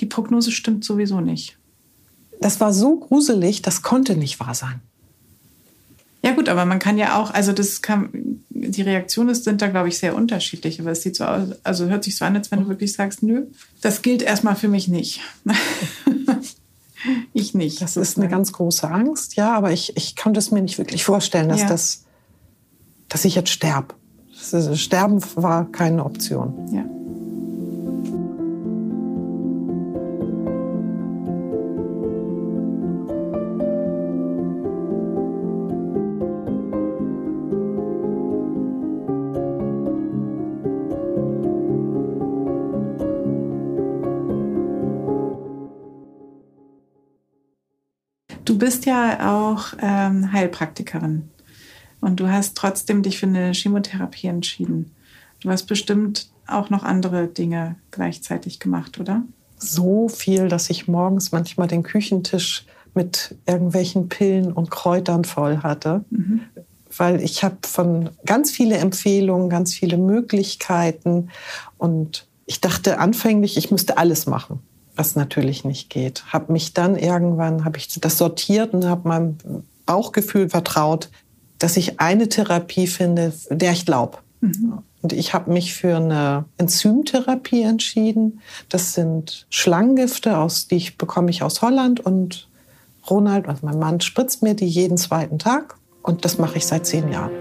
die 0.00 0.06
Prognose 0.06 0.52
stimmt 0.52 0.84
sowieso 0.84 1.20
nicht. 1.20 1.56
Das 2.40 2.60
war 2.60 2.72
so 2.72 2.96
gruselig, 2.96 3.62
das 3.62 3.82
konnte 3.82 4.16
nicht 4.16 4.40
wahr 4.40 4.54
sein. 4.54 4.80
Ja 6.22 6.32
gut, 6.32 6.50
aber 6.50 6.66
man 6.66 6.78
kann 6.78 6.98
ja 6.98 7.18
auch, 7.18 7.30
also 7.30 7.52
das 7.52 7.80
kann, 7.80 8.44
die 8.68 8.82
Reaktionen 8.82 9.34
sind 9.34 9.62
da, 9.62 9.68
glaube 9.68 9.88
ich, 9.88 9.98
sehr 9.98 10.14
unterschiedlich. 10.14 10.80
Aber 10.80 10.90
es 10.90 11.02
sieht 11.02 11.16
so 11.16 11.24
aus, 11.24 11.48
also 11.62 11.86
hört 11.86 12.04
sich 12.04 12.16
so 12.16 12.24
an, 12.24 12.36
als 12.36 12.50
wenn 12.50 12.60
du 12.60 12.68
wirklich 12.68 12.92
sagst, 12.92 13.22
nö, 13.22 13.46
das 13.80 14.02
gilt 14.02 14.22
erstmal 14.22 14.56
für 14.56 14.68
mich 14.68 14.88
nicht. 14.88 15.20
ich 17.32 17.54
nicht. 17.54 17.80
Das 17.82 17.96
ist 17.96 18.18
eine 18.18 18.28
ganz 18.28 18.52
große 18.52 18.88
Angst, 18.88 19.36
ja, 19.36 19.54
aber 19.54 19.72
ich, 19.72 19.96
ich 19.96 20.16
konnte 20.16 20.38
es 20.38 20.50
mir 20.50 20.62
nicht 20.62 20.78
wirklich 20.78 21.04
vorstellen, 21.04 21.48
dass, 21.48 21.62
ja. 21.62 21.68
das, 21.68 22.04
dass 23.08 23.24
ich 23.24 23.34
jetzt 23.34 23.50
sterbe. 23.50 23.94
Sterben 24.74 25.22
war 25.36 25.70
keine 25.70 26.04
Option. 26.04 26.72
Ja. 26.72 26.84
Du 48.50 48.58
bist 48.58 48.84
ja 48.84 49.30
auch 49.32 49.74
ähm, 49.80 50.32
Heilpraktikerin 50.32 51.30
und 52.00 52.18
du 52.18 52.28
hast 52.28 52.56
trotzdem 52.56 53.04
dich 53.04 53.20
für 53.20 53.26
eine 53.26 53.52
Chemotherapie 53.52 54.26
entschieden. 54.26 54.90
Du 55.38 55.50
hast 55.50 55.66
bestimmt 55.66 56.28
auch 56.48 56.68
noch 56.68 56.82
andere 56.82 57.28
Dinge 57.28 57.76
gleichzeitig 57.92 58.58
gemacht, 58.58 58.98
oder? 58.98 59.22
So 59.56 60.08
viel, 60.08 60.48
dass 60.48 60.68
ich 60.68 60.88
morgens 60.88 61.30
manchmal 61.30 61.68
den 61.68 61.84
Küchentisch 61.84 62.66
mit 62.92 63.36
irgendwelchen 63.46 64.08
Pillen 64.08 64.52
und 64.52 64.68
Kräutern 64.68 65.24
voll 65.24 65.58
hatte. 65.58 66.04
Mhm. 66.10 66.40
Weil 66.96 67.20
ich 67.20 67.44
habe 67.44 67.58
von 67.64 68.10
ganz 68.26 68.50
viele 68.50 68.78
Empfehlungen, 68.78 69.48
ganz 69.48 69.74
viele 69.74 69.96
Möglichkeiten 69.96 71.28
und 71.78 72.26
ich 72.46 72.60
dachte 72.60 72.98
anfänglich, 72.98 73.56
ich 73.56 73.70
müsste 73.70 73.96
alles 73.96 74.26
machen, 74.26 74.58
was 75.00 75.16
natürlich 75.16 75.64
nicht 75.64 75.88
geht. 75.88 76.24
Habe 76.30 76.52
mich 76.52 76.74
dann 76.74 76.94
irgendwann, 76.94 77.64
habe 77.64 77.78
ich 77.78 77.88
das 78.00 78.18
sortiert 78.18 78.74
und 78.74 78.84
habe 78.84 79.08
meinem 79.08 79.38
Bauchgefühl 79.86 80.50
vertraut, 80.50 81.08
dass 81.58 81.78
ich 81.78 82.00
eine 82.00 82.28
Therapie 82.28 82.86
finde, 82.86 83.32
der 83.48 83.72
ich 83.72 83.86
glaube. 83.86 84.18
Mhm. 84.42 84.80
Und 85.00 85.14
ich 85.14 85.32
habe 85.32 85.50
mich 85.50 85.72
für 85.72 85.96
eine 85.96 86.44
Enzymtherapie 86.58 87.62
entschieden. 87.62 88.40
Das 88.68 88.92
sind 88.92 89.46
Schlangengifte, 89.48 90.36
aus, 90.36 90.68
die 90.68 90.76
ich 90.76 90.98
bekomme 90.98 91.30
ich 91.30 91.42
aus 91.42 91.62
Holland 91.62 92.00
und 92.00 92.48
Ronald, 93.08 93.48
also 93.48 93.64
mein 93.64 93.78
Mann, 93.78 94.02
spritzt 94.02 94.42
mir 94.42 94.52
die 94.52 94.68
jeden 94.68 94.98
zweiten 94.98 95.38
Tag 95.38 95.76
und 96.02 96.26
das 96.26 96.36
mache 96.36 96.58
ich 96.58 96.66
seit 96.66 96.84
zehn 96.84 97.10
Jahren. 97.10 97.39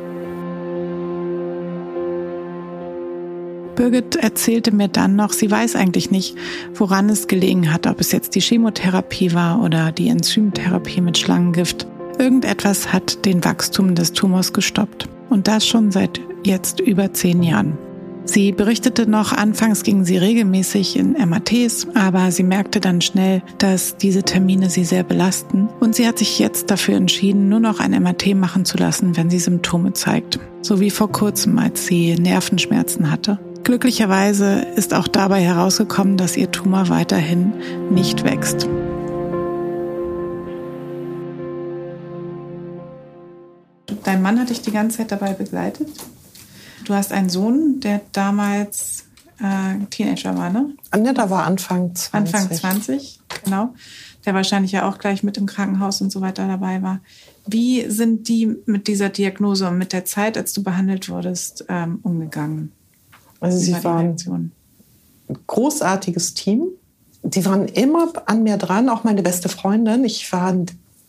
Birgit 3.79 4.17
erzählte 4.17 4.74
mir 4.75 4.89
dann 4.89 5.15
noch, 5.15 5.31
sie 5.31 5.50
weiß 5.50 5.77
eigentlich 5.77 6.12
nicht, 6.12 6.36
woran 6.74 7.07
es 7.07 7.29
gelegen 7.29 7.71
hat, 7.71 7.88
ob 7.88 8.01
es 8.01 8.12
jetzt 8.12 8.36
die 8.36 8.41
Chemotherapie 8.41 9.33
war 9.33 9.63
oder 9.63 9.93
die 9.93 10.09
Enzymtherapie 10.09 11.00
mit 11.00 11.17
Schlangengift. 11.17 11.88
Irgendetwas 12.17 12.91
hat 12.91 13.25
den 13.25 13.41
Wachstum 13.45 13.95
des 13.95 14.12
Tumors 14.12 14.51
gestoppt. 14.51 15.07
Und 15.29 15.48
das 15.48 15.65
schon 15.65 15.91
seit 15.91 16.19
jetzt 16.43 16.81
über 16.81 17.13
zehn 17.13 17.41
Jahren. 17.41 17.77
Sie 18.25 18.51
berichtete 18.51 19.09
noch, 19.09 19.31
anfangs 19.31 19.83
ging 19.83 20.03
sie 20.03 20.17
regelmäßig 20.17 20.98
in 20.98 21.13
MATs, 21.13 21.88
aber 21.95 22.33
sie 22.33 22.43
merkte 22.43 22.81
dann 22.81 23.00
schnell, 23.00 23.41
dass 23.59 23.95
diese 23.95 24.24
Termine 24.24 24.69
sie 24.69 24.83
sehr 24.83 25.03
belasten 25.03 25.69
und 25.79 25.95
sie 25.95 26.05
hat 26.05 26.19
sich 26.19 26.38
jetzt 26.38 26.69
dafür 26.69 26.98
entschieden, 26.98 27.48
nur 27.48 27.62
noch 27.62 27.79
ein 27.79 27.91
MAT 28.03 28.36
machen 28.36 28.65
zu 28.65 28.77
lassen, 28.77 29.15
wenn 29.15 29.29
sie 29.29 29.39
Symptome 29.39 29.93
zeigt. 29.93 30.38
So 30.62 30.81
wie 30.81 30.89
vor 30.89 31.09
kurzem, 31.12 31.57
als 31.57 31.88
sie 31.88 32.15
Nervenschmerzen 32.15 33.09
hatte. 33.09 33.39
Glücklicherweise 33.69 34.65
ist 34.75 34.95
auch 34.95 35.07
dabei 35.07 35.43
herausgekommen, 35.43 36.17
dass 36.17 36.35
ihr 36.35 36.49
Tumor 36.49 36.89
weiterhin 36.89 37.53
nicht 37.91 38.23
wächst. 38.23 38.67
Dein 44.03 44.23
Mann 44.23 44.39
hat 44.39 44.49
dich 44.49 44.63
die 44.63 44.71
ganze 44.71 44.97
Zeit 44.97 45.11
dabei 45.11 45.33
begleitet? 45.33 45.88
Du 46.85 46.95
hast 46.95 47.13
einen 47.13 47.29
Sohn, 47.29 47.79
der 47.79 48.01
damals 48.11 49.05
äh, 49.39 49.85
Teenager 49.91 50.35
war, 50.35 50.49
ne? 50.49 50.73
Ja, 50.91 51.13
da 51.13 51.29
war 51.29 51.45
Anfang 51.45 51.93
20. 51.93 52.15
Anfang 52.15 52.51
20, 52.51 53.19
genau. 53.43 53.75
Der 54.25 54.33
wahrscheinlich 54.33 54.71
ja 54.71 54.89
auch 54.89 54.97
gleich 54.97 55.21
mit 55.21 55.38
im 55.38 55.45
Krankenhaus 55.45 56.01
und 56.01 56.11
so 56.11 56.21
weiter 56.21 56.47
dabei 56.47 56.81
war. 56.81 57.01
Wie 57.45 57.88
sind 57.88 58.29
die 58.29 58.47
mit 58.65 58.88
dieser 58.88 59.09
Diagnose 59.09 59.67
und 59.67 59.77
mit 59.77 59.93
der 59.93 60.05
Zeit, 60.05 60.39
als 60.39 60.53
du 60.53 60.63
behandelt 60.63 61.07
wurdest, 61.07 61.65
ähm, 61.69 61.99
umgegangen? 62.01 62.71
Also 63.39 63.58
sie 63.58 63.84
waren 63.84 64.15
ein 65.27 65.38
großartiges 65.48 66.34
Team. 66.34 66.67
Die 67.24 67.46
waren 67.46 67.67
immer 67.67 68.12
an 68.25 68.43
mir 68.43 68.58
dran, 68.58 68.89
auch 68.89 69.03
meine 69.03 69.24
beste 69.24 69.50
Freundin. 69.50 70.03
Ich 70.05 70.31
war 70.31 70.55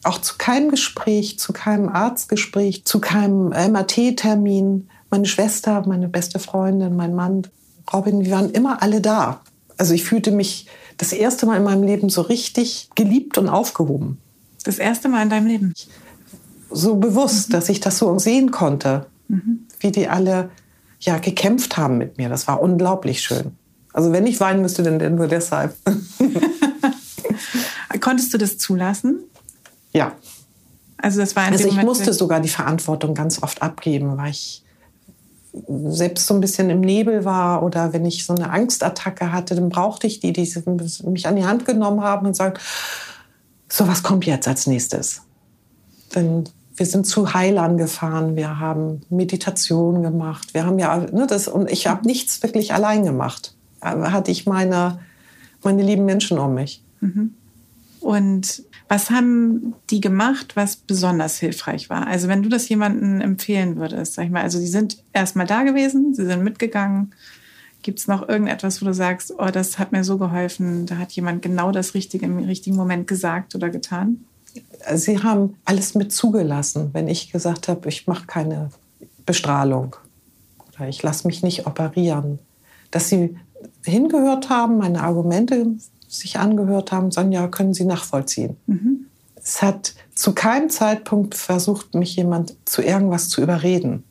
auch 0.03 0.21
zu 0.21 0.35
keinem 0.39 0.71
Gespräch, 0.71 1.39
zu 1.39 1.53
keinem 1.53 1.89
Arztgespräch, 1.89 2.85
zu 2.85 3.01
keinem 3.01 3.49
MAT-Termin 3.49 4.89
meine 5.11 5.27
Schwester, 5.27 5.83
meine 5.87 6.09
beste 6.09 6.39
Freundin, 6.39 6.97
mein 6.97 7.15
Mann, 7.15 7.43
Robin, 7.93 8.25
wir 8.25 8.33
waren 8.33 8.51
immer 8.51 8.83
alle 8.83 9.01
da. 9.01 9.41
Also 9.77 9.95
ich 9.95 10.05
fühlte 10.05 10.31
mich 10.31 10.67
das 10.99 11.13
erste 11.13 11.47
Mal 11.47 11.57
in 11.57 11.65
meinem 11.65 11.83
Leben 11.83 12.09
so 12.09 12.21
richtig 12.23 12.91
geliebt 12.95 13.39
und 13.39 13.49
aufgehoben. 13.49 14.19
Das 14.65 14.79
erste 14.79 15.09
Mal 15.09 15.23
in 15.23 15.31
deinem 15.31 15.47
Leben? 15.47 15.75
So 16.71 16.97
bewusst, 16.97 17.49
mhm. 17.49 17.53
dass 17.55 17.69
ich 17.69 17.81
das 17.81 17.99
so 17.99 18.19
sehen 18.19 18.51
konnte, 18.51 19.07
mhm. 19.29 19.67
wie 19.81 19.91
die 19.91 20.09
alle 20.09 20.51
ja, 21.01 21.19
gekämpft 21.19 21.77
haben 21.77 21.99
mit 21.99 22.19
mir. 22.19 22.29
Das 22.29 22.47
war 22.47 22.63
unglaublich 22.63 23.23
schön. 23.23 23.57
Also 23.93 24.13
wenn 24.13 24.27
ich 24.27 24.39
weinen 24.41 24.63
müsste, 24.63 24.83
dann 24.83 25.15
nur 25.15 25.27
deshalb. 25.27 25.75
Konntest 28.01 28.33
du 28.33 28.39
das 28.39 28.59
zulassen? 28.59 29.21
Ja. 29.93 30.13
Also 30.97 31.21
das 31.21 31.35
war 31.35 31.45
Also 31.45 31.67
ich 31.67 31.83
musste 31.83 32.13
sogar 32.13 32.41
die 32.41 32.49
Verantwortung 32.49 33.15
ganz 33.15 33.43
oft 33.43 33.63
abgeben, 33.63 34.17
weil 34.17 34.31
ich 34.31 34.63
selbst 35.69 36.27
so 36.27 36.35
ein 36.35 36.41
bisschen 36.41 36.71
im 36.71 36.81
Nebel 36.81 37.25
war 37.25 37.63
oder 37.63 37.93
wenn 37.93 38.05
ich 38.05 38.25
so 38.25 38.35
eine 38.35 38.51
Angstattacke 38.51 39.33
hatte, 39.33 39.57
dann 39.57 39.69
brauchte 39.69 40.07
ich 40.07 40.21
die, 40.21 40.33
die 40.33 40.49
mich 41.05 41.27
an 41.27 41.37
die 41.37 41.45
Hand 41.45 41.65
genommen 41.65 42.03
haben 42.03 42.27
und 42.27 42.37
sagen, 42.37 42.55
so 43.69 43.89
was 43.89 44.03
kommt 44.03 44.27
jetzt 44.27 44.47
als 44.47 44.67
nächstes. 44.67 45.23
Denn 46.15 46.45
wir 46.81 46.87
sind 46.87 47.07
zu 47.07 47.35
Heilern 47.35 47.77
gefahren, 47.77 48.37
wir 48.37 48.59
haben 48.59 49.03
Meditation 49.11 50.03
gemacht, 50.03 50.55
wir 50.55 50.65
haben 50.65 50.79
ja, 50.79 50.97
ne, 50.97 51.27
das, 51.27 51.47
und 51.47 51.71
ich 51.71 51.87
habe 51.87 52.07
nichts 52.07 52.43
wirklich 52.43 52.73
allein 52.73 53.05
gemacht. 53.05 53.55
Da 53.83 54.13
hatte 54.13 54.31
ich 54.31 54.47
meine, 54.47 54.99
meine 55.63 55.83
lieben 55.83 56.07
Menschen 56.07 56.39
um 56.39 56.55
mich. 56.55 56.83
Mhm. 57.03 57.35
Und 58.01 58.63
was 58.89 59.11
haben 59.11 59.75
die 59.91 60.01
gemacht, 60.01 60.57
was 60.57 60.77
besonders 60.77 61.37
hilfreich 61.37 61.91
war? 61.91 62.07
Also 62.07 62.29
wenn 62.29 62.43
du 62.43 62.49
das 62.49 62.67
jemandem 62.71 63.21
empfehlen 63.21 63.77
würdest, 63.77 64.15
sag 64.15 64.25
ich 64.25 64.31
mal, 64.31 64.41
also 64.41 64.59
die 64.59 64.67
sind 64.67 65.05
erstmal 65.13 65.47
da 65.47 65.65
gewesen, 65.65 66.15
sie 66.15 66.25
sind 66.25 66.43
mitgegangen. 66.43 67.13
Gibt 67.83 67.99
es 67.99 68.09
noch 68.09 68.27
irgendetwas, 68.27 68.81
wo 68.81 68.87
du 68.87 68.95
sagst, 68.95 69.35
oh, 69.37 69.51
das 69.53 69.79
hat 69.79 69.93
mir 69.93 70.03
so 70.03 70.17
geholfen, 70.17 70.87
da 70.87 70.97
hat 70.97 71.13
jemand 71.13 71.43
genau 71.43 71.73
das 71.73 71.93
Richtige 71.93 72.25
im 72.25 72.39
richtigen 72.39 72.77
Moment 72.77 73.07
gesagt 73.07 73.55
oder 73.55 73.69
getan? 73.69 74.25
Sie 74.95 75.23
haben 75.23 75.57
alles 75.65 75.95
mit 75.95 76.13
zugelassen, 76.13 76.91
wenn 76.93 77.09
ich 77.09 77.31
gesagt 77.31 77.69
habe, 77.69 77.89
ich 77.89 78.07
mache 78.07 78.27
keine 78.27 78.71
Bestrahlung 79.27 79.97
oder 80.69 80.89
ich 80.89 81.03
lasse 81.03 81.27
mich 81.27 81.43
nicht 81.43 81.67
operieren. 81.67 82.39
Dass 82.91 83.09
sie 83.09 83.37
hingehört 83.85 84.49
haben, 84.49 84.79
meine 84.79 85.03
Argumente 85.03 85.67
sich 86.09 86.39
angehört 86.39 86.93
haben, 86.93 87.11
sagen, 87.11 87.33
ja, 87.33 87.47
können 87.49 87.75
Sie 87.75 87.85
nachvollziehen. 87.85 88.57
Mhm. 88.67 89.07
Es 89.37 89.63
hat 89.63 89.95
zu 90.15 90.33
keinem 90.35 90.69
Zeitpunkt 90.69 91.35
versucht, 91.35 91.95
mich 91.95 92.17
jemand 92.17 92.57
zu 92.65 92.83
irgendwas 92.83 93.29
zu 93.29 93.41
überreden. 93.41 94.05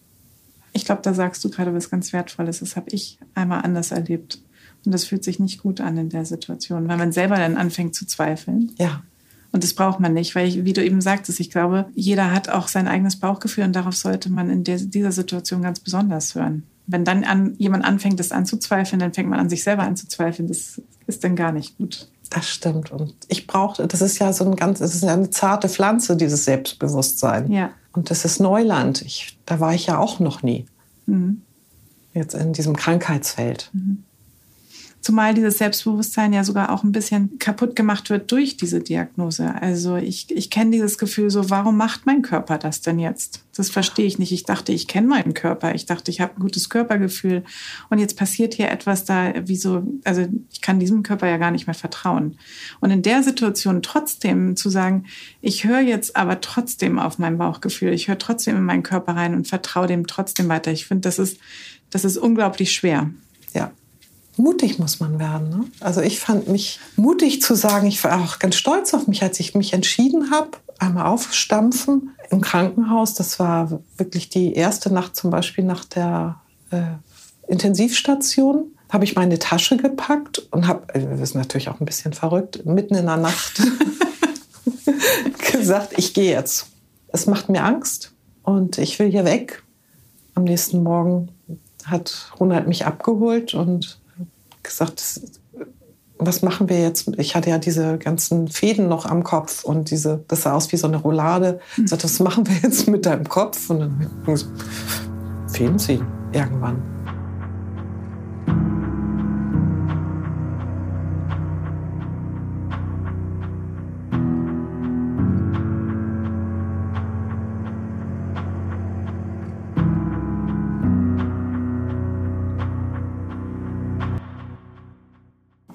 Ich 0.74 0.86
glaube, 0.86 1.02
da 1.04 1.14
sagst 1.14 1.44
du 1.44 1.50
gerade 1.50 1.74
was 1.74 1.90
ganz 1.90 2.14
Wertvolles. 2.14 2.60
Das 2.60 2.76
habe 2.76 2.90
ich 2.92 3.20
einmal 3.36 3.62
anders 3.62 3.92
erlebt. 3.92 4.40
Und 4.86 4.94
das 4.94 5.04
fühlt 5.04 5.24
sich 5.24 5.40
nicht 5.40 5.62
gut 5.62 5.82
an 5.82 5.98
in 5.98 6.10
der 6.10 6.26
Situation, 6.26 6.88
weil 6.88 6.98
man 6.98 7.12
selber 7.12 7.36
dann 7.36 7.58
anfängt 7.58 7.96
zu 7.96 8.08
zweifeln. 8.08 8.72
Ja. 8.78 9.04
Und 9.52 9.64
das 9.64 9.74
braucht 9.74 10.00
man 10.00 10.14
nicht, 10.14 10.36
weil, 10.36 10.48
ich, 10.48 10.64
wie 10.64 10.74
du 10.74 10.84
eben 10.84 11.02
sagtest, 11.02 11.40
ich 11.40 11.50
glaube, 11.50 11.88
jeder 11.96 12.32
hat 12.32 12.50
auch 12.50 12.68
sein 12.68 12.88
eigenes 12.88 13.16
Bauchgefühl 13.16 13.64
und 13.64 13.76
darauf 13.76 13.96
sollte 13.96 14.30
man 14.32 14.50
in 14.50 14.64
der, 14.64 14.78
dieser 14.78 15.12
Situation 15.12 15.62
ganz 15.62 15.80
besonders 15.80 16.36
hören. 16.36 16.64
Wenn 16.86 17.06
dann 17.06 17.24
an, 17.24 17.56
jemand 17.58 17.84
anfängt, 17.86 18.20
das 18.20 18.32
anzuzweifeln, 18.32 19.00
dann 19.00 19.14
fängt 19.14 19.30
man 19.30 19.40
an, 19.40 19.50
sich 19.50 19.64
selber 19.64 19.84
anzuzweifeln. 19.84 20.48
Das 20.48 20.82
ist 21.08 21.24
dann 21.24 21.36
gar 21.36 21.52
nicht 21.52 21.78
gut. 21.78 22.10
Das 22.30 22.48
stimmt. 22.48 22.92
Und 22.92 23.16
ich 23.28 23.48
brauchte, 23.48 23.88
das 23.88 24.02
ist 24.02 24.20
ja 24.20 24.32
so 24.34 24.46
ein 24.46 24.56
ganz, 24.56 24.82
es 24.82 24.94
ist 24.94 25.04
ja 25.04 25.14
eine 25.14 25.30
zarte 25.32 25.68
Pflanze, 25.68 26.16
dieses 26.16 26.46
Selbstbewusstsein. 26.46 27.52
Ja. 27.52 27.72
Und 27.94 28.12
das 28.12 28.26
ist 28.26 28.40
Neuland. 28.40 29.02
Ich, 29.02 29.38
da 29.46 29.60
war 29.60 29.74
ich 29.74 29.88
ja 29.88 29.98
auch 29.98 30.20
noch 30.20 30.44
nie. 30.44 30.66
Mhm. 31.08 31.42
Jetzt 32.14 32.36
in 32.36 32.54
diesem 32.54 32.76
Krankheitsfeld. 32.76 33.70
Mhm. 33.74 34.04
Zumal 35.02 35.34
dieses 35.34 35.58
Selbstbewusstsein 35.58 36.34
ja 36.34 36.44
sogar 36.44 36.72
auch 36.72 36.84
ein 36.84 36.92
bisschen 36.92 37.40
kaputt 37.40 37.76
gemacht 37.76 38.10
wird 38.10 38.32
durch 38.32 38.58
diese 38.58 38.82
Diagnose. 38.82 39.54
Also 39.62 39.96
ich, 39.96 40.30
ich 40.30 40.50
kenne 40.50 40.72
dieses 40.72 40.98
Gefühl 40.98 41.30
so, 41.30 41.50
warum 41.50 41.78
macht 41.78 42.06
mein 42.06 42.22
Körper 42.22 42.58
das 42.58 42.82
denn 42.82 43.00
jetzt? 43.00 43.46
Das 43.56 43.70
verstehe 43.70 44.06
ich 44.06 44.20
nicht. 44.20 44.34
Ich 44.34 44.44
dachte, 44.44 44.74
ich 44.74 44.88
kenne 44.88 45.08
meinen 45.08 45.34
Körper. 45.34 45.74
Ich 45.74 45.86
dachte, 45.86 46.12
ich 46.12 46.20
habe 46.20 46.36
ein 46.36 46.42
gutes 46.42 46.70
Körpergefühl. 46.70 47.44
Und 47.90 48.00
jetzt 48.00 48.18
passiert 48.18 48.54
hier 48.54 48.70
etwas 48.70 49.06
da, 49.06 49.34
wieso, 49.46 49.88
also 50.04 50.28
ich 50.52 50.60
kann 50.60 50.80
diesem 50.80 51.02
Körper 51.02 51.28
ja 51.28 51.38
gar 51.38 51.52
nicht 51.52 51.68
mehr 51.68 51.74
vertrauen. 51.74 52.38
Und 52.82 52.92
in 52.92 53.02
der 53.02 53.24
Situation 53.24 53.82
trotzdem 53.82 54.58
zu 54.58 54.70
sagen, 54.70 55.06
ich 55.42 55.64
höre 55.64 55.82
jetzt 55.82 56.18
aber 56.18 56.42
trotzdem 56.42 57.00
auf 57.00 57.20
mein 57.20 57.38
Bauchgefühl, 57.38 57.94
ich 57.94 58.10
höre 58.10 58.18
trotzdem 58.18 58.58
in 58.58 58.64
meinen 58.64 58.84
Körper 58.84 59.16
rein 59.16 59.34
und 59.34 59.48
vertraue 59.48 59.88
dem 59.88 60.08
trotzdem 60.08 60.50
weiter. 60.50 60.72
Ich 60.72 60.86
finde, 60.86 61.02
das 61.02 61.20
ist, 61.20 61.38
das 61.90 62.04
ist 62.04 62.18
unglaublich 62.18 62.74
schwer. 62.74 63.10
Ja, 63.54 63.72
mutig 64.40 64.80
muss 64.80 65.00
man 65.00 65.20
werden. 65.20 65.50
Ne? 65.50 65.66
Also 65.82 66.02
ich 66.02 66.20
fand 66.20 66.48
mich 66.48 66.80
mutig 66.96 67.42
zu 67.42 67.56
sagen, 67.56 67.88
ich 67.88 68.04
war 68.04 68.24
auch 68.24 68.40
ganz 68.40 68.56
stolz 68.56 68.94
auf 68.94 69.08
mich, 69.08 69.22
als 69.22 69.40
ich 69.40 69.54
mich 69.54 69.74
entschieden 69.74 70.32
habe, 70.32 70.52
einmal 70.80 71.08
aufstampfen 71.08 72.12
im 72.30 72.42
Krankenhaus. 72.42 73.14
Das 73.14 73.40
war 73.40 73.82
wirklich 73.98 74.30
die 74.30 74.54
erste 74.54 74.94
Nacht 74.94 75.16
zum 75.16 75.30
Beispiel 75.30 75.64
nach 75.64 75.84
der 75.86 76.42
äh, 76.72 76.82
Intensivstation. 77.48 78.72
Habe 78.90 79.04
ich 79.04 79.16
meine 79.16 79.38
Tasche 79.38 79.78
gepackt 79.78 80.40
und 80.52 80.68
habe, 80.68 80.88
das 80.94 81.20
ist 81.20 81.36
natürlich 81.36 81.70
auch 81.70 81.80
ein 81.80 81.86
bisschen 81.86 82.14
verrückt, 82.14 82.66
mitten 82.66 82.96
in 82.96 83.06
der 83.06 83.18
Nacht 83.18 83.62
gesagt, 85.52 85.94
ich 85.98 86.14
gehe 86.14 86.32
jetzt. 86.32 86.68
Es 87.10 87.28
macht 87.28 87.50
mir 87.50 87.64
Angst 87.64 88.14
und 88.44 88.78
ich 88.78 88.98
will 89.00 89.12
hier 89.12 89.26
weg. 89.26 89.64
Am 90.34 90.46
nächsten 90.46 90.82
Morgen 90.82 91.30
hat 91.86 92.32
Ronald 92.40 92.68
mich 92.68 92.86
abgeholt 92.86 93.54
und 93.54 94.00
gesagt, 94.70 95.22
was 96.18 96.42
machen 96.42 96.68
wir 96.68 96.82
jetzt? 96.82 97.08
Ich 97.18 97.36
hatte 97.36 97.50
ja 97.50 97.58
diese 97.58 97.98
ganzen 97.98 98.50
Fäden 98.50 98.90
noch 98.90 99.06
am 99.06 99.24
Kopf 99.24 99.64
und 99.64 99.90
diese, 99.90 100.24
das 100.28 100.44
sah 100.44 100.54
aus 100.54 100.72
wie 100.72 100.78
so 100.78 100.88
eine 100.88 100.98
Roulade. 100.98 101.60
Ich 101.78 101.90
sagte, 101.90 102.06
was 102.06 102.20
machen 102.20 102.48
wir 102.48 102.56
jetzt 102.62 102.88
mit 102.88 103.06
deinem 103.06 103.28
Kopf? 103.28 103.70
Und 103.70 103.80
dann 103.80 104.10
Fäden 105.48 105.80
ziehen 105.80 106.06
irgendwann. 106.34 106.99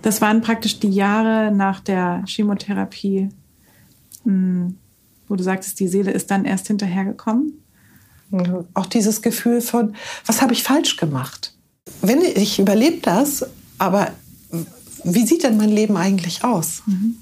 Das 0.05 0.21
waren 0.21 0.43
praktisch 0.43 0.81
die 0.81 0.91
Jahre 0.91 1.51
nach 1.51 1.81
der 1.81 2.23
Chemotherapie, 2.27 3.31
hm, 4.25 4.77
wo 5.27 5.35
du 5.35 5.43
sagtest, 5.43 5.81
die 5.81 5.89
Seele 5.89 6.11
ist 6.11 6.31
dann 6.31 6.45
erst 6.45 6.67
hinterhergekommen. 6.67 7.55
Auch 8.75 8.85
dieses 8.85 9.23
Gefühl 9.23 9.63
von, 9.63 9.95
was 10.27 10.43
habe 10.43 10.53
ich 10.53 10.63
falsch 10.63 10.99
gemacht? 10.99 11.55
Wenn 12.03 12.21
ich 12.21 12.59
überlebe 12.59 12.99
das, 13.01 13.47
aber 13.79 14.11
wie 15.05 15.25
sieht 15.25 15.43
denn 15.43 15.57
mein 15.57 15.71
Leben 15.71 15.97
eigentlich 15.97 16.45
aus? 16.45 16.83
Mhm. 16.85 17.17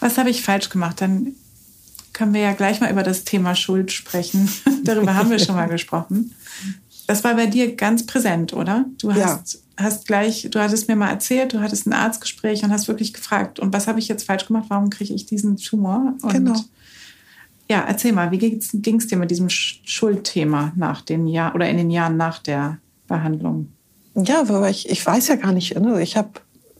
Was 0.00 0.16
habe 0.16 0.30
ich 0.30 0.42
falsch 0.42 0.70
gemacht? 0.70 1.02
Dann 1.02 1.32
können 2.14 2.32
wir 2.32 2.40
ja 2.40 2.54
gleich 2.54 2.80
mal 2.80 2.90
über 2.90 3.02
das 3.02 3.24
Thema 3.24 3.54
Schuld 3.54 3.92
sprechen. 3.92 4.50
Darüber 4.84 5.14
haben 5.14 5.28
wir 5.28 5.38
schon 5.38 5.56
mal 5.56 5.68
gesprochen. 5.68 6.34
Das 7.06 7.24
war 7.24 7.34
bei 7.34 7.46
dir 7.46 7.76
ganz 7.76 8.06
präsent, 8.06 8.52
oder? 8.52 8.86
Du 8.98 9.12
hast 9.12 9.54
ja 9.54 9.60
hast 9.76 10.06
gleich, 10.06 10.48
du 10.50 10.60
hattest 10.60 10.88
mir 10.88 10.96
mal 10.96 11.10
erzählt, 11.10 11.52
du 11.52 11.60
hattest 11.60 11.86
ein 11.86 11.92
Arztgespräch 11.92 12.62
und 12.62 12.70
hast 12.70 12.88
wirklich 12.88 13.12
gefragt, 13.12 13.58
und 13.58 13.72
was 13.72 13.86
habe 13.86 13.98
ich 13.98 14.08
jetzt 14.08 14.24
falsch 14.24 14.46
gemacht? 14.46 14.66
Warum 14.68 14.90
kriege 14.90 15.12
ich 15.12 15.26
diesen 15.26 15.56
Tumor? 15.56 16.14
Und 16.22 16.32
genau. 16.32 16.60
Ja, 17.68 17.80
erzähl 17.80 18.12
mal, 18.12 18.30
wie 18.30 18.38
ging 18.38 18.98
es 18.98 19.06
dir 19.06 19.16
mit 19.16 19.30
diesem 19.30 19.48
Schuldthema 19.48 20.72
nach 20.76 21.00
den 21.00 21.26
Jahren 21.26 21.54
oder 21.54 21.68
in 21.68 21.78
den 21.78 21.90
Jahren 21.90 22.16
nach 22.16 22.38
der 22.38 22.78
Behandlung? 23.08 23.68
Ja, 24.14 24.48
weil 24.48 24.70
ich, 24.70 24.88
ich 24.90 25.04
weiß 25.04 25.28
ja 25.28 25.36
gar 25.36 25.52
nicht, 25.52 25.78
ne? 25.78 26.00
ich 26.02 26.16
habe 26.16 26.30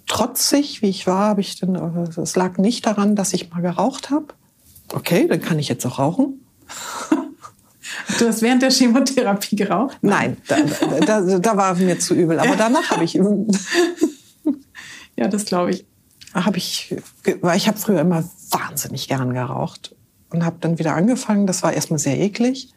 trotzig, 0.06 0.82
wie 0.82 0.88
ich 0.88 1.06
war, 1.06 1.28
habe 1.28 1.40
ich 1.40 1.58
dann, 1.58 1.74
es 1.74 2.36
lag 2.36 2.58
nicht 2.58 2.86
daran, 2.86 3.16
dass 3.16 3.32
ich 3.32 3.50
mal 3.50 3.62
geraucht 3.62 4.10
habe. 4.10 4.26
Okay, 4.92 5.26
dann 5.26 5.40
kann 5.40 5.58
ich 5.58 5.68
jetzt 5.68 5.86
auch 5.86 5.98
rauchen. 5.98 6.44
Du 8.18 8.26
hast 8.26 8.42
während 8.42 8.62
der 8.62 8.70
Chemotherapie 8.70 9.56
geraucht? 9.56 9.98
Nein, 10.02 10.36
da, 10.48 10.56
da, 11.00 11.38
da 11.38 11.56
war 11.56 11.74
mir 11.74 11.98
zu 11.98 12.14
übel. 12.14 12.38
Aber 12.38 12.56
danach 12.56 12.90
habe 12.90 13.04
ich. 13.04 13.14
ja, 15.16 15.28
das 15.28 15.44
glaube 15.44 15.70
ich. 15.70 15.84
Habe 16.32 16.58
ich, 16.58 16.94
ich 17.54 17.68
habe 17.68 17.78
früher 17.78 18.00
immer 18.00 18.24
wahnsinnig 18.50 19.08
gern 19.08 19.34
geraucht 19.34 19.94
und 20.30 20.44
habe 20.44 20.56
dann 20.60 20.78
wieder 20.78 20.94
angefangen. 20.94 21.46
Das 21.46 21.62
war 21.62 21.72
erstmal 21.72 21.98
sehr 21.98 22.18
eklig. 22.18 22.70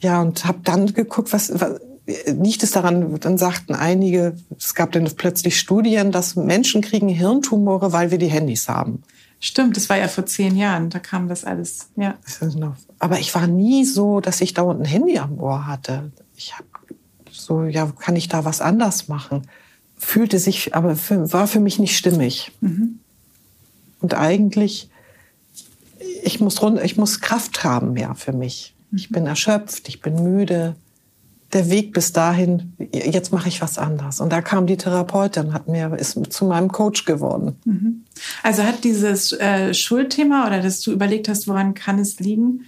Ja, 0.00 0.20
und 0.20 0.44
habe 0.44 0.58
dann 0.62 0.92
geguckt, 0.92 1.32
was, 1.32 1.58
was 1.58 1.80
liegt 2.26 2.62
es 2.62 2.72
daran, 2.72 3.18
dann 3.20 3.38
sagten 3.38 3.74
einige, 3.74 4.36
es 4.56 4.74
gab 4.74 4.92
dann 4.92 5.08
plötzlich 5.16 5.58
Studien, 5.58 6.12
dass 6.12 6.36
Menschen 6.36 6.82
kriegen 6.82 7.08
Hirntumore, 7.08 7.92
weil 7.92 8.10
wir 8.10 8.18
die 8.18 8.26
Handys 8.26 8.68
haben. 8.68 9.02
Stimmt, 9.46 9.76
das 9.76 9.90
war 9.90 9.98
ja 9.98 10.08
vor 10.08 10.24
zehn 10.24 10.56
Jahren, 10.56 10.88
da 10.88 10.98
kam 10.98 11.28
das 11.28 11.44
alles. 11.44 11.90
Ja. 11.96 12.14
Aber 12.98 13.18
ich 13.18 13.34
war 13.34 13.46
nie 13.46 13.84
so, 13.84 14.20
dass 14.20 14.40
ich 14.40 14.54
dauernd 14.54 14.80
ein 14.80 14.86
Handy 14.86 15.18
am 15.18 15.38
Ohr 15.38 15.66
hatte. 15.66 16.12
Ich 16.34 16.54
habe 16.54 16.64
so, 17.30 17.64
ja, 17.64 17.92
kann 17.98 18.16
ich 18.16 18.28
da 18.30 18.46
was 18.46 18.62
anders 18.62 19.06
machen? 19.06 19.46
Fühlte 19.98 20.38
sich, 20.38 20.74
aber 20.74 20.96
für, 20.96 21.30
war 21.34 21.46
für 21.46 21.60
mich 21.60 21.78
nicht 21.78 21.94
stimmig. 21.94 22.52
Mhm. 22.62 23.00
Und 24.00 24.14
eigentlich, 24.14 24.88
ich 26.22 26.40
muss, 26.40 26.62
ich 26.82 26.96
muss 26.96 27.20
Kraft 27.20 27.64
haben 27.64 27.92
mehr 27.92 28.14
für 28.14 28.32
mich. 28.32 28.74
Ich 28.96 29.10
bin 29.10 29.26
erschöpft, 29.26 29.88
ich 29.88 30.00
bin 30.00 30.22
müde 30.22 30.74
der 31.54 31.70
Weg 31.70 31.92
bis 31.92 32.12
dahin, 32.12 32.74
jetzt 32.92 33.32
mache 33.32 33.48
ich 33.48 33.62
was 33.62 33.78
anders. 33.78 34.20
Und 34.20 34.32
da 34.32 34.42
kam 34.42 34.66
die 34.66 34.76
Therapeutin, 34.76 35.52
hat 35.52 35.68
mir, 35.68 35.94
ist 35.96 36.18
zu 36.32 36.44
meinem 36.44 36.70
Coach 36.70 37.04
geworden. 37.04 37.56
Mhm. 37.64 38.04
Also 38.42 38.64
hat 38.64 38.84
dieses 38.84 39.32
äh, 39.32 39.72
Schuldthema 39.72 40.46
oder 40.46 40.60
dass 40.60 40.80
du 40.80 40.92
überlegt 40.92 41.28
hast, 41.28 41.48
woran 41.48 41.74
kann 41.74 41.98
es 41.98 42.18
liegen, 42.18 42.64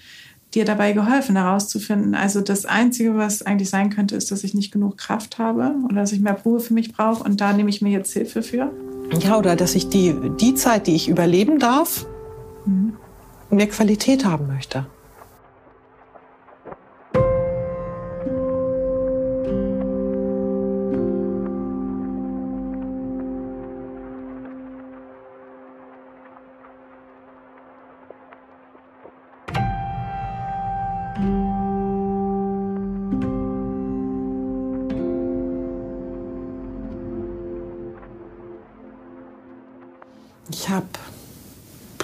dir 0.54 0.64
dabei 0.64 0.92
geholfen, 0.92 1.36
herauszufinden, 1.36 2.14
also 2.14 2.40
das 2.40 2.64
Einzige, 2.64 3.16
was 3.16 3.42
eigentlich 3.42 3.68
sein 3.68 3.90
könnte, 3.90 4.16
ist, 4.16 4.30
dass 4.30 4.44
ich 4.44 4.54
nicht 4.54 4.72
genug 4.72 4.96
Kraft 4.96 5.38
habe 5.38 5.74
oder 5.84 5.96
dass 5.96 6.12
ich 6.12 6.20
mehr 6.20 6.40
Ruhe 6.44 6.60
für 6.60 6.72
mich 6.72 6.92
brauche 6.92 7.24
und 7.24 7.40
da 7.40 7.52
nehme 7.52 7.68
ich 7.68 7.82
mir 7.82 7.90
jetzt 7.90 8.12
Hilfe 8.12 8.42
für? 8.42 8.70
Ja, 9.20 9.36
oder 9.36 9.56
dass 9.56 9.74
ich 9.74 9.88
die, 9.88 10.14
die 10.40 10.54
Zeit, 10.54 10.86
die 10.86 10.94
ich 10.94 11.08
überleben 11.08 11.58
darf, 11.58 12.06
mhm. 12.64 12.94
mehr 13.50 13.68
Qualität 13.68 14.24
haben 14.24 14.46
möchte. 14.46 14.86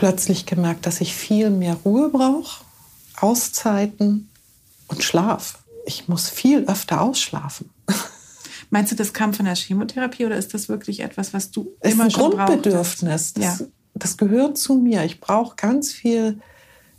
Plötzlich 0.03 0.47
gemerkt, 0.47 0.85
dass 0.85 1.01
ich 1.01 1.15
viel 1.15 1.49
mehr 1.49 1.77
Ruhe 1.85 2.09
brauche, 2.09 2.65
Auszeiten 3.21 4.29
und 4.89 5.05
Schlaf. 5.05 5.61
Ich 5.87 6.09
muss 6.09 6.29
viel 6.29 6.65
öfter 6.65 7.03
ausschlafen. 7.03 7.71
Meinst 8.71 8.91
du, 8.91 8.97
das 8.97 9.13
kam 9.13 9.33
von 9.33 9.45
der 9.45 9.55
Chemotherapie 9.55 10.27
oder 10.27 10.37
ist 10.37 10.55
das 10.55 10.69
wirklich 10.69 11.05
etwas, 11.05 11.33
was 11.33 11.53
du 11.53 11.71
es 11.79 11.93
immer 11.93 12.05
ein 12.05 12.11
schon 12.11 12.33
Grundbedürfnis. 12.33 13.35
Das, 13.35 13.61
ja. 13.61 13.67
das 13.95 14.17
gehört 14.17 14.59
zu 14.59 14.75
mir. 14.75 15.05
Ich 15.05 15.21
brauche 15.21 15.55
ganz 15.55 15.93
viel 15.93 16.41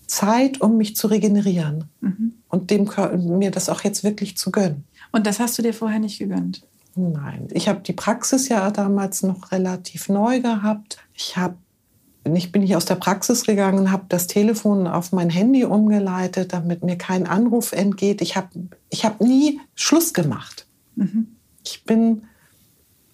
Zeit, 0.07 0.61
um 0.61 0.77
mich 0.77 0.95
zu 0.95 1.07
regenerieren 1.07 1.89
mhm. 1.99 2.35
und 2.47 2.71
dem 2.71 2.89
mir 3.37 3.51
das 3.51 3.67
auch 3.67 3.81
jetzt 3.83 4.05
wirklich 4.05 4.37
zu 4.37 4.49
gönnen. 4.49 4.85
Und 5.11 5.27
das 5.27 5.41
hast 5.41 5.57
du 5.57 5.61
dir 5.61 5.73
vorher 5.73 5.99
nicht 5.99 6.19
gegönnt? 6.19 6.61
Nein, 6.95 7.49
ich 7.51 7.67
habe 7.67 7.81
die 7.81 7.91
Praxis 7.91 8.47
ja 8.47 8.71
damals 8.71 9.23
noch 9.23 9.51
relativ 9.51 10.07
neu 10.07 10.39
gehabt. 10.39 10.99
Ich 11.13 11.35
habe 11.35 11.57
ich 12.25 12.51
bin 12.51 12.61
nicht 12.61 12.75
aus 12.75 12.85
der 12.85 12.95
Praxis 12.95 13.43
gegangen, 13.43 13.91
habe 13.91 14.05
das 14.09 14.27
Telefon 14.27 14.87
auf 14.87 15.11
mein 15.11 15.29
Handy 15.29 15.65
umgeleitet, 15.65 16.53
damit 16.53 16.83
mir 16.83 16.97
kein 16.97 17.27
Anruf 17.27 17.73
entgeht. 17.73 18.21
Ich 18.21 18.37
habe 18.37 18.49
ich 18.89 19.03
hab 19.03 19.19
nie 19.19 19.59
Schluss 19.75 20.13
gemacht. 20.13 20.65
Mhm. 20.95 21.27
Ich 21.65 21.83
bin 21.83 22.23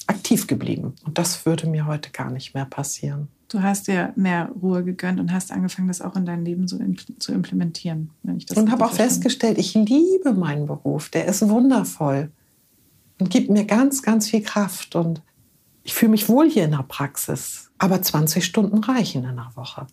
aktiv 0.08 0.48
geblieben 0.48 0.93
und 1.06 1.17
das 1.17 1.45
würde 1.45 1.67
mir 1.67 1.86
heute 1.86 2.12
gar 2.12 2.30
nicht 2.30 2.54
mehr 2.54 2.65
passieren. 2.65 3.28
Du 3.48 3.63
hast 3.63 3.88
dir 3.88 4.13
mehr 4.15 4.52
Ruhe 4.62 4.84
gegönnt 4.84 5.19
und 5.19 5.34
hast 5.34 5.52
angefangen, 5.52 5.88
das 5.88 6.02
auch 6.02 6.15
in 6.15 6.26
dein 6.26 6.45
Leben 6.45 6.67
so 6.67 6.78
in, 6.78 6.98
zu 7.17 7.34
implementieren. 7.34 8.12
und 8.24 8.72
habe 8.72 8.86
auch 8.86 8.93
festgestellt, 8.93 9.58
ich 9.58 9.74
liebe 9.74 10.34
meinen 10.34 10.67
Beruf. 10.67 11.10
Der 11.10 11.26
ist 11.26 11.48
wundervoll 11.50 12.30
und 13.19 13.32
gibt 13.32 13.50
mir 13.50 13.65
ganz, 13.65 14.04
ganz 14.04 14.30
viel 14.30 14.43
Kraft. 14.43 14.95
Und 14.95 15.24
ich 15.82 15.95
fühle 15.95 16.12
mich 16.12 16.30
wohl 16.30 16.48
hier 16.48 16.65
in 16.65 16.72
der 16.72 16.86
Praxis. 16.88 17.68
Aber 17.80 18.02
20 18.02 18.46
Stunden 18.46 18.78
reichen 18.84 19.24
in 19.24 19.36
der 19.36 19.52
Woche. 19.56 19.88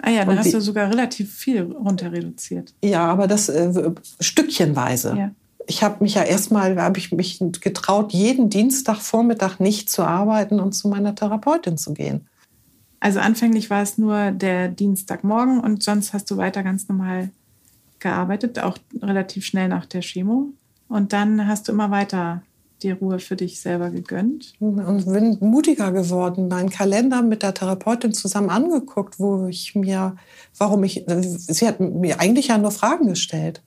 Ah 0.00 0.10
ja, 0.10 0.20
dann 0.20 0.30
und 0.30 0.38
hast 0.38 0.54
du 0.54 0.60
sogar 0.60 0.90
relativ 0.90 1.34
viel 1.34 1.62
runter 1.62 2.12
reduziert. 2.12 2.74
Ja, 2.84 3.06
aber 3.06 3.26
das 3.26 3.48
äh, 3.48 3.90
stückchenweise. 4.20 5.16
Ja. 5.16 5.30
Ich 5.66 5.82
habe 5.82 6.02
mich 6.02 6.14
ja 6.14 6.22
erstmal, 6.22 6.80
habe 6.80 6.98
ich 6.98 7.12
mich 7.12 7.42
getraut, 7.60 8.12
jeden 8.12 8.48
Dienstagvormittag 8.48 9.58
nicht 9.58 9.90
zu 9.90 10.02
arbeiten 10.02 10.60
und 10.60 10.72
zu 10.72 10.88
meiner 10.88 11.14
Therapeutin 11.14 11.76
zu 11.76 11.94
gehen. 11.94 12.26
Also 13.00 13.20
anfänglich 13.20 13.70
war 13.70 13.82
es 13.82 13.98
nur 13.98 14.30
der 14.30 14.68
Dienstagmorgen 14.68 15.60
und 15.60 15.82
sonst 15.82 16.12
hast 16.12 16.30
du 16.30 16.36
weiter 16.36 16.62
ganz 16.62 16.88
normal 16.88 17.30
gearbeitet, 17.98 18.58
auch 18.58 18.78
relativ 19.00 19.44
schnell 19.44 19.68
nach 19.68 19.86
der 19.86 20.02
Chemo. 20.02 20.48
Und 20.88 21.12
dann 21.12 21.46
hast 21.46 21.68
du 21.68 21.72
immer 21.72 21.90
weiter 21.90 22.42
die 22.82 22.92
Ruhe 22.92 23.18
für 23.18 23.36
dich 23.36 23.60
selber 23.60 23.90
gegönnt. 23.90 24.54
Und 24.60 25.04
bin 25.06 25.38
mutiger 25.40 25.92
geworden, 25.92 26.48
meinen 26.48 26.70
Kalender 26.70 27.22
mit 27.22 27.42
der 27.42 27.54
Therapeutin 27.54 28.12
zusammen 28.12 28.50
angeguckt, 28.50 29.18
wo 29.18 29.46
ich 29.46 29.74
mir, 29.74 30.16
warum 30.56 30.84
ich, 30.84 31.04
sie 31.06 31.66
hat 31.66 31.80
mir 31.80 32.20
eigentlich 32.20 32.48
ja 32.48 32.58
nur 32.58 32.70
Fragen 32.70 33.08
gestellt. 33.08 33.62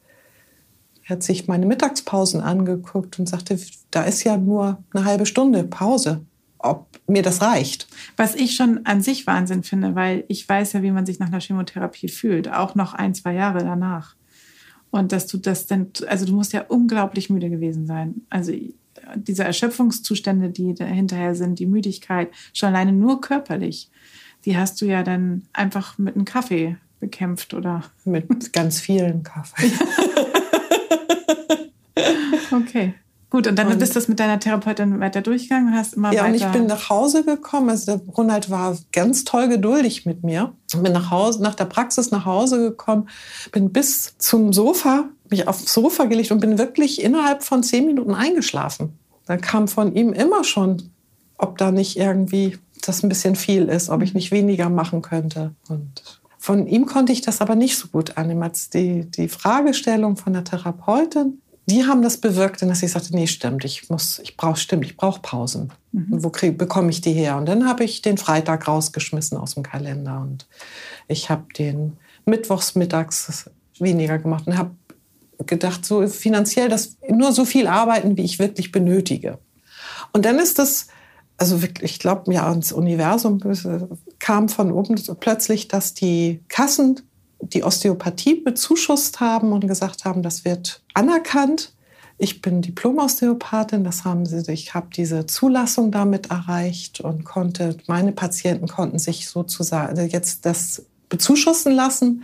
Hat 1.05 1.23
sich 1.23 1.47
meine 1.47 1.65
Mittagspausen 1.65 2.41
angeguckt 2.41 3.19
und 3.19 3.27
sagte, 3.27 3.59
da 3.89 4.03
ist 4.03 4.23
ja 4.23 4.37
nur 4.37 4.81
eine 4.93 5.05
halbe 5.05 5.25
Stunde 5.25 5.63
Pause. 5.63 6.21
ob 6.63 6.99
mir 7.07 7.23
das 7.23 7.41
reicht. 7.41 7.87
Was 8.17 8.35
ich 8.35 8.55
schon 8.55 8.85
an 8.85 9.01
sich 9.01 9.27
Wahnsinn 9.27 9.63
finde, 9.63 9.95
weil 9.95 10.23
ich 10.27 10.47
weiß 10.47 10.73
ja, 10.73 10.81
wie 10.81 10.91
man 10.91 11.05
sich 11.05 11.19
nach 11.19 11.27
einer 11.27 11.41
Chemotherapie 11.41 12.09
fühlt, 12.09 12.51
auch 12.51 12.75
noch 12.75 12.93
ein, 12.93 13.13
zwei 13.13 13.33
Jahre 13.33 13.59
danach. 13.59 14.15
Und 14.91 15.11
dass 15.11 15.27
du 15.27 15.37
das 15.37 15.67
dann, 15.67 15.87
also 16.07 16.25
du 16.25 16.35
musst 16.35 16.53
ja 16.53 16.65
unglaublich 16.67 17.29
müde 17.29 17.49
gewesen 17.49 17.87
sein. 17.87 18.21
Also 18.29 18.51
diese 19.15 19.43
Erschöpfungszustände, 19.43 20.49
die 20.49 20.73
dahinterher 20.73 21.35
sind, 21.35 21.59
die 21.59 21.65
Müdigkeit, 21.65 22.29
schon 22.53 22.69
alleine 22.69 22.91
nur 22.91 23.21
körperlich, 23.21 23.89
die 24.45 24.57
hast 24.57 24.81
du 24.81 24.85
ja 24.85 25.03
dann 25.03 25.43
einfach 25.53 25.97
mit 25.97 26.15
einem 26.15 26.25
Kaffee 26.25 26.77
bekämpft, 26.99 27.53
oder? 27.53 27.83
Mit 28.05 28.53
ganz 28.53 28.79
vielen 28.79 29.23
Kaffee. 29.23 29.71
okay. 32.51 32.93
Gut, 33.31 33.47
und 33.47 33.57
dann 33.57 33.67
und, 33.67 33.79
bist 33.79 33.95
du 33.95 33.99
das 33.99 34.09
mit 34.09 34.19
deiner 34.19 34.41
Therapeutin 34.41 34.99
weiter 34.99 35.21
durchgegangen 35.21 35.73
hast 35.73 35.93
immer 35.93 36.11
ja, 36.11 36.23
weiter... 36.23 36.35
Ja, 36.35 36.47
und 36.47 36.53
ich 36.53 36.59
bin 36.59 36.67
nach 36.67 36.89
Hause 36.89 37.23
gekommen. 37.23 37.69
Also 37.69 37.97
der 37.97 38.13
Ronald 38.13 38.49
war 38.49 38.77
ganz 38.91 39.23
toll 39.23 39.47
geduldig 39.47 40.05
mit 40.05 40.21
mir. 40.21 40.53
Ich 40.69 40.77
bin 40.77 40.91
nach 40.91 41.11
Hause, 41.11 41.41
nach 41.41 41.55
der 41.55 41.65
Praxis 41.65 42.11
nach 42.11 42.25
Hause 42.25 42.59
gekommen, 42.59 43.07
bin 43.53 43.71
bis 43.71 44.17
zum 44.17 44.51
Sofa, 44.51 45.05
mich 45.31 45.47
aufs 45.47 45.73
Sofa 45.73 46.05
gelegt 46.05 46.31
und 46.31 46.39
bin 46.39 46.57
wirklich 46.57 47.01
innerhalb 47.01 47.43
von 47.43 47.63
zehn 47.63 47.85
Minuten 47.85 48.13
eingeschlafen. 48.13 48.97
Dann 49.25 49.41
kam 49.41 49.67
von 49.67 49.95
ihm 49.95 50.13
immer 50.13 50.43
schon, 50.43 50.91
ob 51.37 51.57
da 51.57 51.71
nicht 51.71 51.97
irgendwie 51.97 52.57
das 52.81 53.03
ein 53.03 53.09
bisschen 53.09 53.35
viel 53.35 53.67
ist, 53.67 53.89
ob 53.89 54.01
ich 54.01 54.13
nicht 54.13 54.31
weniger 54.31 54.69
machen 54.69 55.01
könnte. 55.01 55.53
Und 55.67 56.19
von 56.37 56.67
ihm 56.67 56.85
konnte 56.85 57.13
ich 57.13 57.21
das 57.21 57.41
aber 57.41 57.55
nicht 57.55 57.77
so 57.77 57.87
gut 57.87 58.17
annehmen. 58.17 58.43
Als 58.43 58.69
die, 58.69 59.09
die 59.09 59.27
Fragestellung 59.27 60.17
von 60.17 60.33
der 60.33 60.43
Therapeutin 60.43 61.41
die 61.71 61.85
haben 61.85 62.01
das 62.01 62.17
bewirkt, 62.17 62.61
dass 62.61 62.83
ich 62.83 62.91
sagte, 62.91 63.15
nee, 63.15 63.27
stimmt, 63.27 63.63
ich 63.65 63.89
muss, 63.89 64.19
ich 64.19 64.35
brauche, 64.35 64.57
stimmt, 64.57 64.85
ich 64.85 64.97
brauche 64.97 65.21
Pausen. 65.21 65.71
Mhm. 65.91 66.23
Wo 66.23 66.29
krieg, 66.29 66.57
bekomme 66.57 66.89
ich 66.89 67.01
die 67.01 67.13
her? 67.13 67.37
Und 67.37 67.47
dann 67.47 67.67
habe 67.67 67.83
ich 67.83 68.01
den 68.01 68.17
Freitag 68.17 68.67
rausgeschmissen 68.67 69.37
aus 69.37 69.53
dem 69.53 69.63
Kalender 69.63 70.19
und 70.21 70.47
ich 71.07 71.29
habe 71.29 71.45
den 71.57 71.97
mittwochs 72.25 72.75
mittags 72.75 73.49
weniger 73.79 74.17
gemacht 74.17 74.47
und 74.47 74.57
habe 74.57 74.71
gedacht, 75.45 75.85
so 75.85 76.05
finanziell, 76.07 76.69
dass 76.69 76.97
nur 77.07 77.31
so 77.31 77.45
viel 77.45 77.67
arbeiten, 77.67 78.17
wie 78.17 78.23
ich 78.23 78.39
wirklich 78.39 78.71
benötige. 78.71 79.39
Und 80.13 80.25
dann 80.25 80.39
ist 80.39 80.59
das, 80.59 80.87
also 81.37 81.61
wirklich, 81.61 81.93
ich 81.93 81.99
glaube, 81.99 82.33
ja, 82.33 82.51
ins 82.51 82.71
Universum 82.71 83.39
kam 84.19 84.49
von 84.49 84.71
oben 84.71 84.95
plötzlich, 85.19 85.67
dass 85.67 85.93
die 85.93 86.41
Kassen 86.47 87.01
die 87.41 87.63
Osteopathie 87.63 88.35
bezuschusst 88.35 89.19
haben 89.19 89.51
und 89.51 89.67
gesagt 89.67 90.05
haben, 90.05 90.21
das 90.21 90.45
wird 90.45 90.81
anerkannt. 90.93 91.73
Ich 92.17 92.41
bin 92.41 92.61
Diplom-Osteopathin, 92.61 93.83
das 93.83 94.05
haben 94.05 94.27
sie, 94.27 94.43
ich 94.51 94.75
habe 94.75 94.89
diese 94.95 95.25
Zulassung 95.25 95.91
damit 95.91 96.29
erreicht 96.29 97.01
und 97.01 97.23
konnte, 97.23 97.77
meine 97.87 98.11
Patienten 98.11 98.67
konnten 98.67 98.99
sich 98.99 99.27
sozusagen 99.27 100.07
jetzt 100.07 100.45
das 100.45 100.85
bezuschussen 101.09 101.73
lassen. 101.73 102.23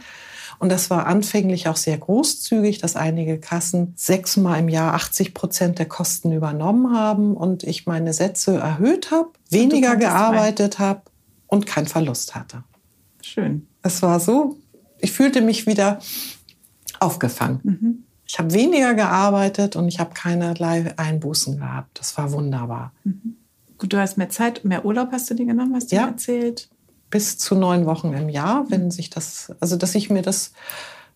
Und 0.59 0.69
das 0.69 0.89
war 0.89 1.05
anfänglich 1.05 1.67
auch 1.67 1.75
sehr 1.75 1.97
großzügig, 1.97 2.79
dass 2.79 2.95
einige 2.95 3.39
Kassen 3.39 3.93
sechsmal 3.95 4.59
im 4.59 4.69
Jahr 4.69 4.93
80 4.95 5.33
Prozent 5.33 5.79
der 5.79 5.87
Kosten 5.87 6.31
übernommen 6.31 6.95
haben 6.95 7.35
und 7.35 7.63
ich 7.63 7.85
meine 7.85 8.13
Sätze 8.13 8.57
erhöht 8.57 9.11
habe, 9.11 9.29
weniger 9.49 9.95
gearbeitet 9.95 10.79
habe 10.79 11.01
und 11.45 11.65
keinen 11.65 11.87
Verlust 11.87 12.35
hatte. 12.35 12.63
Schön. 13.21 13.67
Es 13.83 14.01
war 14.01 14.19
so 14.19 14.57
ich 14.99 15.11
fühlte 15.11 15.41
mich 15.41 15.67
wieder 15.67 15.99
aufgefangen. 16.99 17.59
Mhm. 17.63 18.03
Ich 18.25 18.39
habe 18.39 18.53
weniger 18.53 18.93
gearbeitet 18.93 19.75
und 19.75 19.87
ich 19.87 19.99
habe 19.99 20.13
keinerlei 20.13 20.93
Einbußen 20.97 21.57
gehabt. 21.59 21.99
Das 21.99 22.17
war 22.17 22.31
wunderbar. 22.31 22.93
Mhm. 23.03 23.37
Gut, 23.77 23.93
du 23.93 23.99
hast 23.99 24.17
mehr 24.17 24.29
Zeit, 24.29 24.65
mehr 24.65 24.85
Urlaub 24.85 25.09
hast 25.11 25.29
du 25.29 25.35
dir 25.35 25.45
genommen, 25.45 25.75
hast 25.75 25.91
du 25.91 25.95
ja. 25.95 26.07
erzählt? 26.07 26.69
Bis 27.09 27.37
zu 27.37 27.55
neun 27.55 27.85
Wochen 27.85 28.13
im 28.13 28.29
Jahr, 28.29 28.65
wenn 28.69 28.91
sich 28.91 29.09
das, 29.09 29.53
also 29.59 29.77
dass 29.77 29.95
ich 29.95 30.09
mir 30.09 30.21
das 30.21 30.51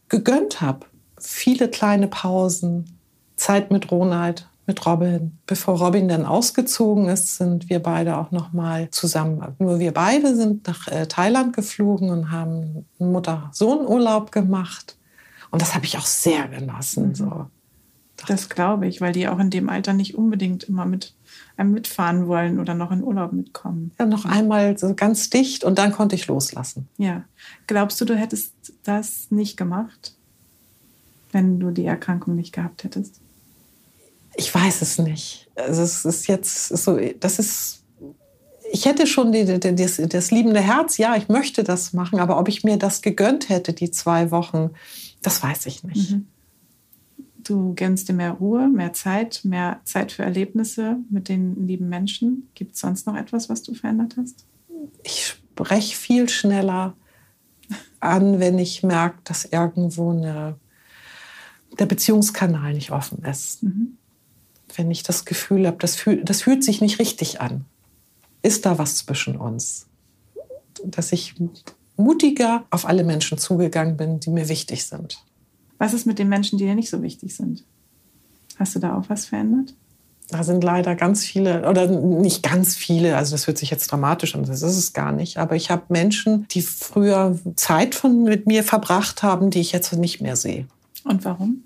gegönnt 0.10 0.62
habe. 0.62 0.86
Viele 1.19 1.69
kleine 1.69 2.08
Pausen, 2.08 2.97
Zeit 3.36 3.71
mit 3.71 3.91
Ronald, 3.91 4.47
mit 4.67 4.86
Robin. 4.86 5.38
Bevor 5.47 5.80
Robin 5.80 6.08
dann 6.08 6.25
ausgezogen 6.25 7.10
ist, 7.10 7.38
sind 7.38 7.69
wir 7.69 7.80
beide 7.80 8.17
auch 8.17 8.32
noch 8.32 8.54
mal 8.54 8.89
zusammen. 8.91 9.43
Nur 9.60 9.80
wir 9.80 9.91
beide 9.91 10.36
sind 10.36 10.67
nach 10.67 10.88
äh, 10.88 11.08
Thailand 11.08 11.56
geflogen 11.56 12.10
und 12.10 12.32
haben 12.32 12.86
Mutter-Sohn-Urlaub 12.99 14.32
gemacht. 14.32 14.97
Und 15.49 15.62
das 15.62 15.75
habe 15.75 15.86
ich 15.86 15.97
auch 15.97 16.06
sehr 16.06 16.47
genossen. 16.47 17.10
Mhm. 17.10 17.15
So. 17.15 17.45
Das 18.27 18.49
glaube 18.49 18.88
ich, 18.88 19.01
weil 19.01 19.13
die 19.13 19.27
auch 19.27 19.39
in 19.39 19.49
dem 19.49 19.67
Alter 19.69 19.93
nicht 19.93 20.15
unbedingt 20.15 20.63
immer 20.63 20.86
mit 20.86 21.13
mitfahren 21.58 22.27
wollen 22.27 22.60
oder 22.60 22.73
noch 22.73 22.91
in 22.91 23.04
Urlaub 23.04 23.34
mitkommen. 23.34 23.91
Ja, 23.99 24.06
noch 24.06 24.25
einmal 24.25 24.77
so 24.77 24.93
ganz 24.95 25.30
dicht 25.30 25.63
und 25.63 25.77
dann 25.77 25.91
konnte 25.91 26.15
ich 26.15 26.27
loslassen. 26.27 26.88
Ja. 26.97 27.23
Glaubst 27.67 28.01
du, 28.01 28.06
du 28.06 28.15
hättest 28.15 28.54
das 28.84 29.27
nicht 29.30 29.58
gemacht, 29.58 30.15
wenn 31.32 31.60
du 31.60 31.71
die 31.71 31.86
Erkrankung 31.86 32.36
nicht 32.36 32.54
gehabt 32.54 32.84
hättest? 32.84 33.19
Ich 34.36 34.54
weiß 34.54 34.82
es 34.82 34.97
nicht. 34.97 35.49
Also 35.56 35.82
es 35.82 36.06
ist 36.06 36.27
jetzt 36.27 36.69
so, 36.69 36.99
das 37.19 37.39
ist, 37.39 37.84
ich 38.71 38.86
hätte 38.86 39.06
schon 39.06 39.32
die, 39.32 39.45
die, 39.60 39.75
das, 39.75 40.01
das 40.08 40.32
liebende 40.32 40.62
Herz, 40.62 40.97
ja, 40.97 41.15
ich 41.15 41.27
möchte 41.27 41.63
das 41.63 41.93
machen, 41.93 42.19
aber 42.19 42.39
ob 42.39 42.47
ich 42.47 42.63
mir 42.63 42.77
das 42.77 43.01
gegönnt 43.01 43.49
hätte, 43.49 43.73
die 43.73 43.91
zwei 43.91 44.32
Wochen, 44.32 44.71
das 45.21 45.43
weiß 45.43 45.65
ich 45.65 45.84
nicht. 45.84 46.12
Mhm. 46.12 46.27
Du 47.43 47.73
gönnst 47.75 48.08
dir 48.10 48.13
mehr 48.13 48.32
Ruhe, 48.32 48.67
mehr 48.67 48.93
Zeit, 48.93 49.41
mehr 49.43 49.82
Zeit 49.84 50.12
für 50.12 50.23
Erlebnisse 50.23 50.97
mit 51.10 51.30
den 51.30 51.67
lieben 51.67 51.89
Menschen. 51.89 52.49
Gibt 52.56 52.75
es 52.75 52.82
sonst 52.82 53.08
noch 53.08 53.15
etwas, 53.15 53.49
was 53.49 53.63
du 53.63 53.73
verändert 53.73 54.15
hast? 54.17 54.45
Ich 55.04 55.27
spreche 55.27 55.95
viel 55.95 56.30
schneller 56.30 56.95
an, 57.99 58.39
wenn 58.39 58.60
ich 58.60 58.84
merke, 58.84 59.19
dass 59.23 59.45
irgendwo 59.45 60.12
eine, 60.12 60.56
der 61.80 61.86
Beziehungskanal 61.86 62.73
nicht 62.73 62.91
offen 62.91 63.23
ist. 63.23 63.63
Mhm 63.63 63.97
wenn 64.77 64.91
ich 64.91 65.04
das 65.04 65.25
Gefühl 65.25 65.67
habe, 65.67 65.77
das, 65.80 65.95
fühl, 65.95 66.23
das 66.23 66.41
fühlt 66.43 66.63
sich 66.63 66.82
nicht 66.82 66.99
richtig 66.99 67.41
an. 67.41 67.65
Ist 68.41 68.65
da 68.65 68.77
was 68.77 68.97
zwischen 68.97 69.36
uns? 69.36 69.88
Dass 70.84 71.12
ich 71.12 71.36
mutiger 71.97 72.65
auf 72.69 72.86
alle 72.86 73.04
Menschen 73.04 73.38
zugegangen 73.38 73.97
bin, 73.97 74.19
die 74.19 74.30
mir 74.30 74.49
wichtig 74.49 74.86
sind. 74.86 75.23
Was 75.81 75.93
ist 75.93 76.05
mit 76.05 76.19
den 76.19 76.29
Menschen, 76.29 76.59
die 76.59 76.65
dir 76.65 76.75
nicht 76.75 76.89
so 76.89 77.01
wichtig 77.01 77.35
sind? 77.35 77.63
Hast 78.57 78.75
du 78.75 78.79
da 78.79 78.95
auch 78.97 79.05
was 79.07 79.25
verändert? 79.25 79.73
Da 80.29 80.43
sind 80.43 80.63
leider 80.63 80.95
ganz 80.95 81.25
viele, 81.25 81.67
oder 81.67 81.87
nicht 81.87 82.43
ganz 82.43 82.75
viele, 82.75 83.17
also 83.17 83.31
das 83.31 83.47
hört 83.47 83.57
sich 83.57 83.71
jetzt 83.71 83.91
dramatisch 83.91 84.35
an, 84.35 84.45
das 84.45 84.61
ist 84.61 84.77
es 84.77 84.93
gar 84.93 85.11
nicht, 85.11 85.37
aber 85.37 85.55
ich 85.55 85.71
habe 85.71 85.83
Menschen, 85.89 86.47
die 86.51 86.61
früher 86.61 87.37
Zeit 87.55 87.95
von, 87.95 88.23
mit 88.23 88.45
mir 88.45 88.63
verbracht 88.63 89.23
haben, 89.23 89.49
die 89.49 89.59
ich 89.59 89.71
jetzt 89.71 89.91
nicht 89.93 90.21
mehr 90.21 90.35
sehe. 90.35 90.67
Und 91.03 91.25
warum? 91.25 91.63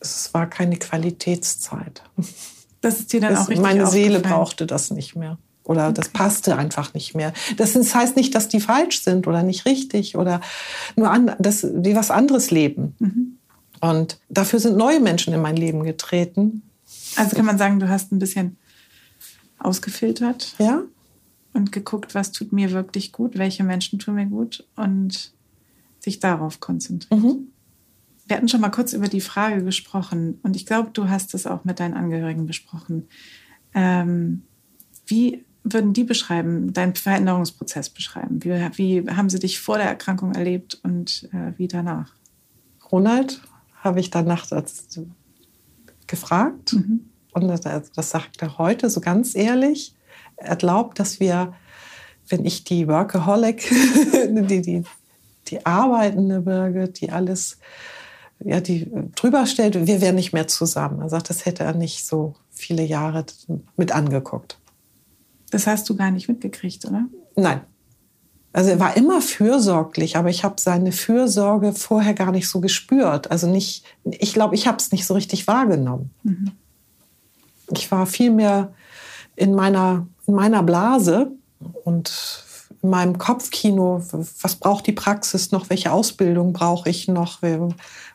es 0.00 0.32
war 0.32 0.48
keine 0.48 0.76
Qualitätszeit. 0.76 2.02
Das 2.80 3.00
ist 3.00 3.12
dir 3.12 3.20
dann 3.20 3.36
auch 3.36 3.48
richtig 3.48 3.60
Meine 3.60 3.86
Seele 3.88 4.20
brauchte 4.20 4.66
das 4.66 4.90
nicht 4.90 5.16
mehr. 5.16 5.38
Oder 5.64 5.92
das 5.92 6.08
passte 6.08 6.56
einfach 6.56 6.94
nicht 6.94 7.14
mehr. 7.14 7.32
Das 7.56 7.74
heißt 7.74 8.16
nicht, 8.16 8.34
dass 8.34 8.48
die 8.48 8.60
falsch 8.60 9.02
sind 9.02 9.26
oder 9.26 9.42
nicht 9.42 9.66
richtig 9.66 10.16
oder 10.16 10.40
nur 10.96 11.10
an, 11.10 11.34
dass 11.38 11.66
die 11.68 11.94
was 11.94 12.10
anderes 12.10 12.50
leben. 12.50 12.94
Mhm. 13.00 13.37
Und 13.80 14.18
dafür 14.28 14.60
sind 14.60 14.76
neue 14.76 15.00
Menschen 15.00 15.32
in 15.32 15.40
mein 15.40 15.56
Leben 15.56 15.82
getreten. 15.82 16.62
Also 17.16 17.36
kann 17.36 17.46
man 17.46 17.58
sagen, 17.58 17.80
du 17.80 17.88
hast 17.88 18.12
ein 18.12 18.18
bisschen 18.18 18.56
ausgefiltert. 19.58 20.54
Ja. 20.58 20.82
Und 21.52 21.72
geguckt, 21.72 22.14
was 22.14 22.32
tut 22.32 22.52
mir 22.52 22.70
wirklich 22.72 23.12
gut, 23.12 23.38
welche 23.38 23.64
Menschen 23.64 23.98
tun 23.98 24.14
mir 24.14 24.26
gut 24.26 24.66
und 24.76 25.32
sich 25.98 26.20
darauf 26.20 26.60
konzentriert. 26.60 27.20
Mhm. 27.20 27.48
Wir 28.26 28.36
hatten 28.36 28.48
schon 28.48 28.60
mal 28.60 28.68
kurz 28.68 28.92
über 28.92 29.08
die 29.08 29.22
Frage 29.22 29.64
gesprochen 29.64 30.38
und 30.42 30.54
ich 30.54 30.66
glaube, 30.66 30.90
du 30.92 31.08
hast 31.08 31.34
es 31.34 31.46
auch 31.46 31.64
mit 31.64 31.80
deinen 31.80 31.94
Angehörigen 31.94 32.46
besprochen. 32.46 33.08
Ähm, 33.74 34.42
wie 35.06 35.44
würden 35.64 35.94
die 35.94 36.04
beschreiben, 36.04 36.72
deinen 36.72 36.94
Veränderungsprozess 36.94 37.90
beschreiben? 37.90 38.44
Wie, 38.44 38.50
wie 38.50 39.10
haben 39.10 39.30
sie 39.30 39.38
dich 39.38 39.60
vor 39.60 39.78
der 39.78 39.86
Erkrankung 39.86 40.34
erlebt 40.34 40.78
und 40.82 41.28
äh, 41.32 41.52
wie 41.56 41.68
danach? 41.68 42.14
Ronald 42.92 43.40
habe 43.80 44.00
ich 44.00 44.10
danach 44.10 44.46
gefragt 46.06 46.72
mhm. 46.72 47.08
und 47.32 47.48
das, 47.48 47.60
das 47.94 48.10
sagt 48.10 48.42
er 48.42 48.58
heute 48.58 48.90
so 48.90 49.00
ganz 49.00 49.34
ehrlich. 49.34 49.94
Er 50.36 50.56
glaubt, 50.56 50.98
dass 50.98 51.20
wir, 51.20 51.54
wenn 52.28 52.44
ich 52.44 52.64
die 52.64 52.88
Workaholic, 52.88 53.68
die, 54.28 54.62
die, 54.62 54.84
die 55.48 55.66
arbeitende 55.66 56.40
Birgit, 56.40 57.00
die 57.00 57.10
alles 57.10 57.58
ja, 58.40 58.60
die 58.60 58.90
drüber 59.16 59.46
stellt, 59.46 59.86
wir 59.86 60.00
wären 60.00 60.14
nicht 60.14 60.32
mehr 60.32 60.46
zusammen. 60.46 61.00
Er 61.00 61.08
sagt, 61.08 61.30
das 61.30 61.44
hätte 61.44 61.64
er 61.64 61.74
nicht 61.74 62.06
so 62.06 62.34
viele 62.50 62.84
Jahre 62.84 63.24
mit 63.76 63.92
angeguckt. 63.92 64.58
Das 65.50 65.66
hast 65.66 65.88
du 65.88 65.96
gar 65.96 66.10
nicht 66.10 66.28
mitgekriegt, 66.28 66.84
oder? 66.84 67.06
Nein. 67.34 67.62
Also 68.52 68.70
er 68.70 68.80
war 68.80 68.96
immer 68.96 69.20
fürsorglich, 69.20 70.16
aber 70.16 70.30
ich 70.30 70.42
habe 70.42 70.54
seine 70.58 70.92
Fürsorge 70.92 71.72
vorher 71.72 72.14
gar 72.14 72.32
nicht 72.32 72.48
so 72.48 72.60
gespürt. 72.60 73.30
Also 73.30 73.46
nicht, 73.46 73.84
ich 74.04 74.32
glaube, 74.32 74.54
ich 74.54 74.66
habe 74.66 74.78
es 74.78 74.90
nicht 74.90 75.06
so 75.06 75.14
richtig 75.14 75.46
wahrgenommen. 75.46 76.10
Mhm. 76.22 76.52
Ich 77.70 77.90
war 77.90 78.06
viel 78.06 78.30
mehr 78.30 78.72
in 79.36 79.54
meiner, 79.54 80.06
in 80.26 80.34
meiner 80.34 80.62
Blase 80.62 81.30
und 81.84 82.44
in 82.82 82.90
meinem 82.90 83.18
Kopfkino, 83.18 84.02
was 84.40 84.56
braucht 84.56 84.86
die 84.86 84.92
Praxis 84.92 85.52
noch, 85.52 85.68
welche 85.68 85.92
Ausbildung 85.92 86.52
brauche 86.52 86.88
ich 86.88 87.08
noch, 87.08 87.42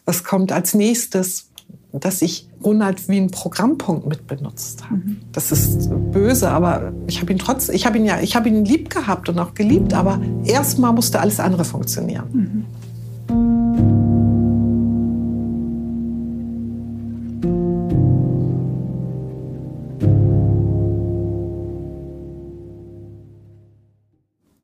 was 0.05 0.23
kommt 0.23 0.51
als 0.51 0.73
nächstes, 0.73 1.49
dass 1.99 2.21
ich 2.23 2.47
Ronald 2.63 3.07
wie 3.07 3.17
einen 3.17 3.29
Programmpunkt 3.29 4.07
mit 4.07 4.25
benutzt 4.25 4.83
habe. 4.85 4.95
Mhm. 4.95 5.17
Das 5.31 5.51
ist 5.51 5.89
böse, 6.11 6.49
aber 6.49 6.91
ich 7.07 7.21
habe 7.21 7.31
ihn 7.31 7.37
trotz, 7.37 7.69
ich 7.69 7.85
habe 7.85 7.97
ihn 7.97 8.05
ja, 8.05 8.19
ich 8.19 8.35
habe 8.35 8.49
ihn 8.49 8.65
lieb 8.65 8.89
gehabt 8.89 9.29
und 9.29 9.37
auch 9.37 9.53
geliebt, 9.53 9.93
aber 9.93 10.19
erstmal 10.43 10.91
musste 10.91 11.19
alles 11.19 11.39
andere 11.39 11.65
funktionieren. 11.65 12.25
Mhm. 12.33 12.65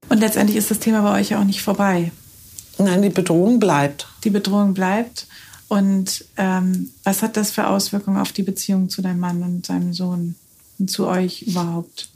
Und 0.09 0.19
letztendlich 0.19 0.57
ist 0.57 0.71
das 0.71 0.79
Thema 0.79 1.03
bei 1.03 1.19
euch 1.19 1.29
ja 1.29 1.39
auch 1.39 1.45
nicht 1.45 1.61
vorbei. 1.61 2.11
Nein, 2.79 3.01
die 3.01 3.09
Bedrohung 3.09 3.59
bleibt. 3.59 4.07
Die 4.23 4.29
Bedrohung 4.29 4.73
bleibt. 4.73 5.27
Und 5.69 6.25
ähm, 6.35 6.91
was 7.03 7.21
hat 7.21 7.37
das 7.37 7.51
für 7.51 7.67
Auswirkungen 7.67 8.17
auf 8.17 8.31
die 8.31 8.43
Beziehung 8.43 8.89
zu 8.89 9.01
deinem 9.01 9.19
Mann 9.19 9.41
und 9.43 9.65
seinem 9.65 9.93
Sohn 9.93 10.35
und 10.79 10.91
zu 10.91 11.07
euch 11.07 11.43
überhaupt? 11.43 12.09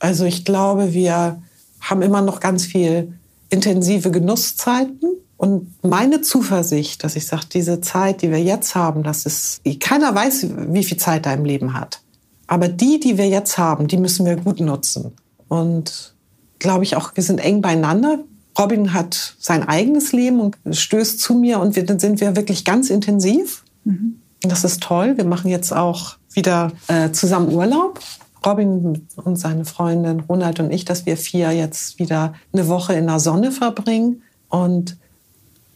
Also 0.00 0.24
ich 0.24 0.44
glaube, 0.44 0.92
wir 0.92 1.40
haben 1.80 2.02
immer 2.02 2.20
noch 2.20 2.40
ganz 2.40 2.66
viel 2.66 3.14
intensive 3.48 4.10
Genusszeiten. 4.10 5.08
Und 5.36 5.72
meine 5.84 6.20
Zuversicht, 6.20 7.04
dass 7.04 7.16
ich 7.16 7.26
sage, 7.26 7.46
diese 7.52 7.80
Zeit, 7.80 8.22
die 8.22 8.30
wir 8.30 8.42
jetzt 8.42 8.74
haben, 8.74 9.02
das 9.02 9.24
ist, 9.24 9.60
keiner 9.80 10.14
weiß, 10.14 10.48
wie 10.68 10.84
viel 10.84 10.96
Zeit 10.96 11.26
er 11.26 11.34
im 11.34 11.44
Leben 11.44 11.74
hat. 11.74 12.00
Aber 12.46 12.68
die, 12.68 13.00
die 13.00 13.18
wir 13.18 13.28
jetzt 13.28 13.56
haben, 13.56 13.86
die 13.86 13.96
müssen 13.96 14.26
wir 14.26 14.36
gut 14.36 14.60
nutzen. 14.60 15.12
Und 15.48 16.14
glaube 16.58 16.84
ich, 16.84 16.96
auch, 16.96 17.12
wir 17.14 17.22
sind 17.22 17.38
eng 17.38 17.60
beieinander. 17.60 18.18
Robin 18.58 18.92
hat 18.92 19.36
sein 19.38 19.66
eigenes 19.66 20.12
Leben 20.12 20.40
und 20.40 20.56
stößt 20.70 21.20
zu 21.20 21.34
mir 21.34 21.60
und 21.60 21.76
wir, 21.76 21.84
dann 21.84 21.98
sind 21.98 22.20
wir 22.20 22.36
wirklich 22.36 22.64
ganz 22.64 22.90
intensiv. 22.90 23.64
Mhm. 23.84 24.20
Das 24.42 24.64
ist 24.64 24.82
toll. 24.82 25.16
Wir 25.16 25.24
machen 25.24 25.50
jetzt 25.50 25.72
auch 25.72 26.16
wieder 26.32 26.72
äh, 26.88 27.10
zusammen 27.10 27.52
Urlaub. 27.52 28.00
Robin 28.44 29.08
und 29.16 29.36
seine 29.36 29.64
Freundin 29.64 30.20
Ronald 30.20 30.60
und 30.60 30.70
ich, 30.70 30.84
dass 30.84 31.06
wir 31.06 31.16
vier 31.16 31.52
jetzt 31.52 31.98
wieder 31.98 32.34
eine 32.52 32.68
Woche 32.68 32.92
in 32.94 33.06
der 33.06 33.18
Sonne 33.18 33.50
verbringen 33.50 34.22
und 34.48 34.98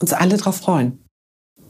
uns 0.00 0.12
alle 0.12 0.36
darauf 0.36 0.56
freuen. 0.56 0.98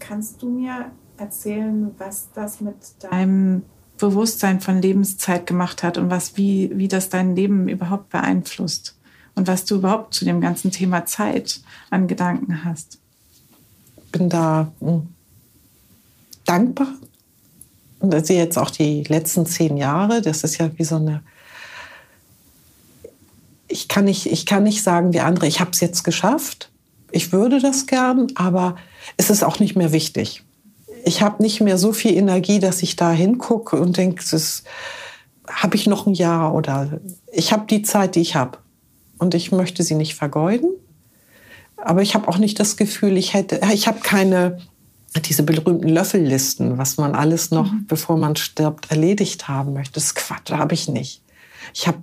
Kannst 0.00 0.42
du 0.42 0.48
mir 0.48 0.90
erzählen, 1.16 1.92
was 1.98 2.28
das 2.34 2.60
mit 2.60 2.74
deinem 3.00 3.62
Bewusstsein 3.96 4.60
von 4.60 4.80
Lebenszeit 4.82 5.46
gemacht 5.46 5.82
hat 5.82 5.98
und 5.98 6.10
was, 6.10 6.36
wie, 6.36 6.70
wie 6.74 6.88
das 6.88 7.08
dein 7.08 7.34
Leben 7.36 7.68
überhaupt 7.68 8.10
beeinflusst? 8.10 8.97
Und 9.38 9.46
was 9.46 9.64
du 9.64 9.76
überhaupt 9.76 10.14
zu 10.14 10.24
dem 10.24 10.40
ganzen 10.40 10.72
Thema 10.72 11.06
Zeit 11.06 11.60
an 11.90 12.08
Gedanken 12.08 12.64
hast. 12.64 12.98
Bin 14.10 14.28
da 14.28 14.72
hm, 14.80 15.06
dankbar 16.44 16.88
und 18.00 18.26
sehe 18.26 18.38
jetzt 18.42 18.58
auch 18.58 18.70
die 18.70 19.04
letzten 19.04 19.46
zehn 19.46 19.76
Jahre. 19.76 20.22
Das 20.22 20.42
ist 20.42 20.58
ja 20.58 20.70
wie 20.76 20.84
so 20.84 20.96
eine. 20.96 21.22
Ich 23.68 23.86
kann 23.86 24.06
nicht, 24.06 24.26
ich 24.26 24.44
kann 24.44 24.64
nicht 24.64 24.82
sagen 24.82 25.12
wie 25.12 25.20
andere, 25.20 25.46
ich 25.46 25.60
habe 25.60 25.70
es 25.70 25.80
jetzt 25.80 26.02
geschafft. 26.02 26.70
Ich 27.12 27.32
würde 27.32 27.60
das 27.60 27.86
gern, 27.86 28.26
aber 28.34 28.76
es 29.16 29.30
ist 29.30 29.44
auch 29.44 29.60
nicht 29.60 29.76
mehr 29.76 29.92
wichtig. 29.92 30.42
Ich 31.04 31.22
habe 31.22 31.42
nicht 31.42 31.60
mehr 31.60 31.78
so 31.78 31.92
viel 31.92 32.14
Energie, 32.14 32.58
dass 32.58 32.82
ich 32.82 32.96
da 32.96 33.12
hingucke 33.12 33.76
und 33.76 33.96
denke, 33.96 34.24
habe 35.48 35.76
ich 35.76 35.86
noch 35.86 36.06
ein 36.06 36.14
Jahr 36.14 36.54
oder 36.54 37.00
ich 37.32 37.52
habe 37.52 37.66
die 37.66 37.82
Zeit, 37.82 38.16
die 38.16 38.20
ich 38.20 38.34
habe 38.34 38.58
und 39.18 39.34
ich 39.34 39.52
möchte 39.52 39.82
sie 39.82 39.94
nicht 39.94 40.14
vergeuden. 40.14 40.70
Aber 41.76 42.02
ich 42.02 42.14
habe 42.14 42.28
auch 42.28 42.38
nicht 42.38 42.58
das 42.58 42.76
Gefühl, 42.76 43.16
ich 43.16 43.34
hätte, 43.34 43.60
ich 43.72 43.86
habe 43.86 44.00
keine 44.00 44.58
diese 45.24 45.42
berühmten 45.42 45.88
Löffellisten, 45.88 46.78
was 46.78 46.96
man 46.96 47.14
alles 47.14 47.50
noch, 47.50 47.72
mhm. 47.72 47.86
bevor 47.86 48.16
man 48.16 48.36
stirbt, 48.36 48.90
erledigt 48.90 49.48
haben 49.48 49.72
möchte. 49.72 49.94
Das 49.94 50.04
ist 50.04 50.14
Quatsch, 50.14 50.50
habe 50.50 50.74
ich 50.74 50.88
nicht. 50.88 51.22
Ich 51.74 51.86
habe 51.86 51.98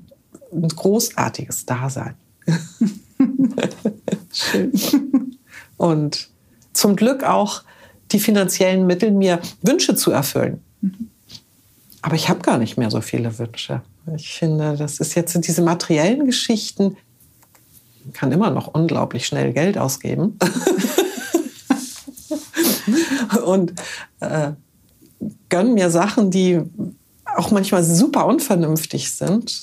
ein 0.52 0.68
großartiges 0.68 1.66
Dasein. 1.66 2.16
Schön. 4.34 4.72
Und 5.78 6.30
zum 6.74 6.96
Glück 6.96 7.24
auch 7.24 7.64
die 8.12 8.20
finanziellen 8.20 8.86
Mittel, 8.86 9.12
mir 9.12 9.40
Wünsche 9.62 9.96
zu 9.96 10.12
erfüllen. 10.12 10.62
Mhm. 10.82 11.10
Aber 12.02 12.16
ich 12.16 12.30
habe 12.30 12.42
gar 12.42 12.58
nicht 12.58 12.78
mehr 12.78 12.92
so 12.92 13.02
viele 13.02 13.38
Wünsche. 13.40 13.82
Ich 14.16 14.34
finde, 14.34 14.78
das 14.78 15.00
ist 15.00 15.16
jetzt 15.16 15.36
diese 15.48 15.64
materiellen 15.64 16.26
Geschichten, 16.26 16.98
kann 18.14 18.32
immer 18.32 18.50
noch 18.50 18.68
unglaublich 18.68 19.26
schnell 19.26 19.54
Geld 19.54 19.78
ausgeben. 19.78 20.38
und 23.46 23.74
äh, 24.20 24.52
gönnen 25.50 25.74
mir 25.74 25.90
Sachen, 25.90 26.32
die 26.32 26.62
auch 27.36 27.52
manchmal 27.52 27.84
super 27.84 28.26
unvernünftig 28.26 29.12
sind. 29.12 29.54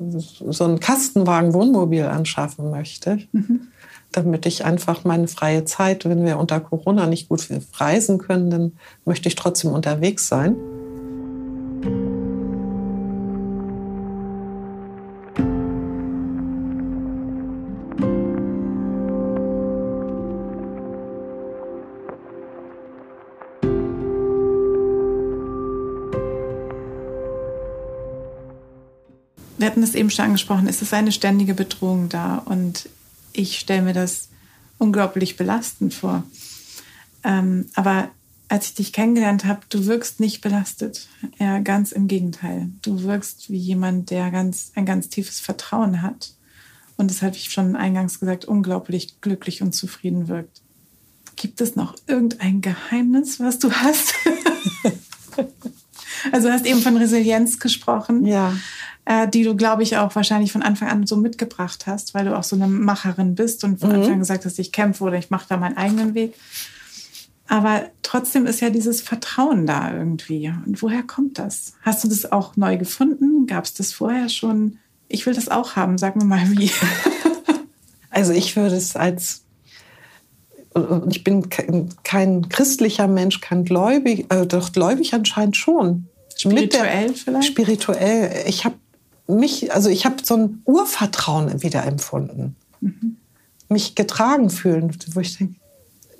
So 0.00 0.64
einen 0.64 0.80
Kastenwagen 0.80 1.54
Wohnmobil 1.54 2.04
anschaffen 2.04 2.70
möchte, 2.70 3.18
mhm. 3.32 3.68
damit 4.12 4.46
ich 4.46 4.64
einfach 4.64 5.04
meine 5.04 5.26
freie 5.26 5.64
Zeit, 5.64 6.04
wenn 6.04 6.24
wir 6.24 6.38
unter 6.38 6.60
Corona 6.60 7.06
nicht 7.06 7.28
gut 7.28 7.48
reisen 7.74 8.18
können, 8.18 8.50
dann 8.50 8.72
möchte 9.04 9.28
ich 9.28 9.34
trotzdem 9.34 9.72
unterwegs 9.72 10.28
sein. 10.28 10.56
Hatten 29.68 29.82
es 29.82 29.94
eben 29.94 30.10
schon 30.10 30.24
angesprochen, 30.24 30.66
es 30.66 30.80
ist 30.82 30.94
eine 30.94 31.12
ständige 31.12 31.54
Bedrohung 31.54 32.08
da 32.08 32.38
und 32.38 32.88
ich 33.32 33.58
stelle 33.58 33.82
mir 33.82 33.92
das 33.92 34.28
unglaublich 34.78 35.36
belastend 35.36 35.92
vor. 35.92 36.24
Ähm, 37.22 37.66
aber 37.74 38.08
als 38.48 38.68
ich 38.68 38.74
dich 38.74 38.92
kennengelernt 38.94 39.44
habe, 39.44 39.60
du 39.68 39.84
wirkst 39.84 40.20
nicht 40.20 40.40
belastet. 40.40 41.06
Ja, 41.38 41.58
ganz 41.58 41.92
im 41.92 42.08
Gegenteil. 42.08 42.70
Du 42.80 43.02
wirkst 43.02 43.50
wie 43.50 43.58
jemand, 43.58 44.10
der 44.10 44.30
ganz, 44.30 44.72
ein 44.74 44.86
ganz 44.86 45.10
tiefes 45.10 45.38
Vertrauen 45.38 46.00
hat. 46.00 46.32
Und 46.96 47.10
das 47.10 47.20
habe 47.20 47.36
ich 47.36 47.52
schon 47.52 47.76
eingangs 47.76 48.20
gesagt, 48.20 48.46
unglaublich 48.46 49.20
glücklich 49.20 49.60
und 49.60 49.74
zufrieden 49.74 50.28
wirkt. 50.28 50.62
Gibt 51.36 51.60
es 51.60 51.76
noch 51.76 51.94
irgendein 52.06 52.62
Geheimnis, 52.62 53.38
was 53.38 53.58
du 53.58 53.70
hast? 53.70 54.14
also 56.32 56.48
du 56.48 56.54
hast 56.54 56.64
eben 56.64 56.80
von 56.80 56.96
Resilienz 56.96 57.58
gesprochen. 57.58 58.24
Ja 58.24 58.56
äh, 59.08 59.26
die 59.26 59.42
du, 59.42 59.56
glaube 59.56 59.82
ich, 59.82 59.96
auch 59.96 60.14
wahrscheinlich 60.14 60.52
von 60.52 60.62
Anfang 60.62 60.88
an 60.88 61.06
so 61.06 61.16
mitgebracht 61.16 61.86
hast, 61.86 62.12
weil 62.12 62.26
du 62.26 62.36
auch 62.36 62.42
so 62.42 62.56
eine 62.56 62.68
Macherin 62.68 63.34
bist 63.34 63.64
und 63.64 63.80
von 63.80 63.88
mhm. 63.88 63.94
Anfang 63.96 64.12
an 64.12 64.18
gesagt 64.18 64.44
hast, 64.44 64.58
ich 64.58 64.70
kämpfe 64.70 65.02
oder 65.02 65.16
ich 65.16 65.30
mache 65.30 65.46
da 65.48 65.56
meinen 65.56 65.78
eigenen 65.78 66.14
Weg. 66.14 66.34
Aber 67.48 67.86
trotzdem 68.02 68.44
ist 68.44 68.60
ja 68.60 68.68
dieses 68.68 69.00
Vertrauen 69.00 69.64
da 69.64 69.94
irgendwie. 69.94 70.52
Und 70.66 70.82
woher 70.82 71.02
kommt 71.02 71.38
das? 71.38 71.72
Hast 71.80 72.04
du 72.04 72.08
das 72.08 72.30
auch 72.30 72.56
neu 72.56 72.76
gefunden? 72.76 73.46
Gab 73.46 73.64
es 73.64 73.72
das 73.72 73.94
vorher 73.94 74.28
schon? 74.28 74.76
Ich 75.08 75.24
will 75.24 75.32
das 75.32 75.48
auch 75.48 75.74
haben. 75.74 75.96
Sag 75.96 76.14
mir 76.16 76.24
mal 76.24 76.46
wie. 76.50 76.70
Also 78.10 78.32
ich 78.32 78.56
würde 78.56 78.74
es 78.74 78.96
als 78.96 79.42
ich 81.08 81.24
bin 81.24 81.48
kein 81.50 82.48
christlicher 82.48 83.06
Mensch, 83.06 83.40
kein 83.40 83.64
gläubig, 83.64 84.32
äh, 84.32 84.46
doch 84.46 84.72
gläubig 84.72 85.12
anscheinend 85.12 85.56
schon. 85.56 86.06
Spirituell 86.36 87.14
vielleicht? 87.14 87.48
Spirituell. 87.48 88.44
Ich 88.46 88.64
habe 88.64 88.74
mich, 89.28 89.72
also 89.72 89.90
ich 89.90 90.04
habe 90.04 90.16
so 90.22 90.36
ein 90.36 90.62
Urvertrauen 90.64 91.62
wieder 91.62 91.84
empfunden. 91.84 92.56
Mhm. 92.80 93.16
Mich 93.68 93.94
getragen 93.94 94.50
fühlen, 94.50 94.96
wo 95.12 95.20
ich 95.20 95.36
denke, 95.36 95.56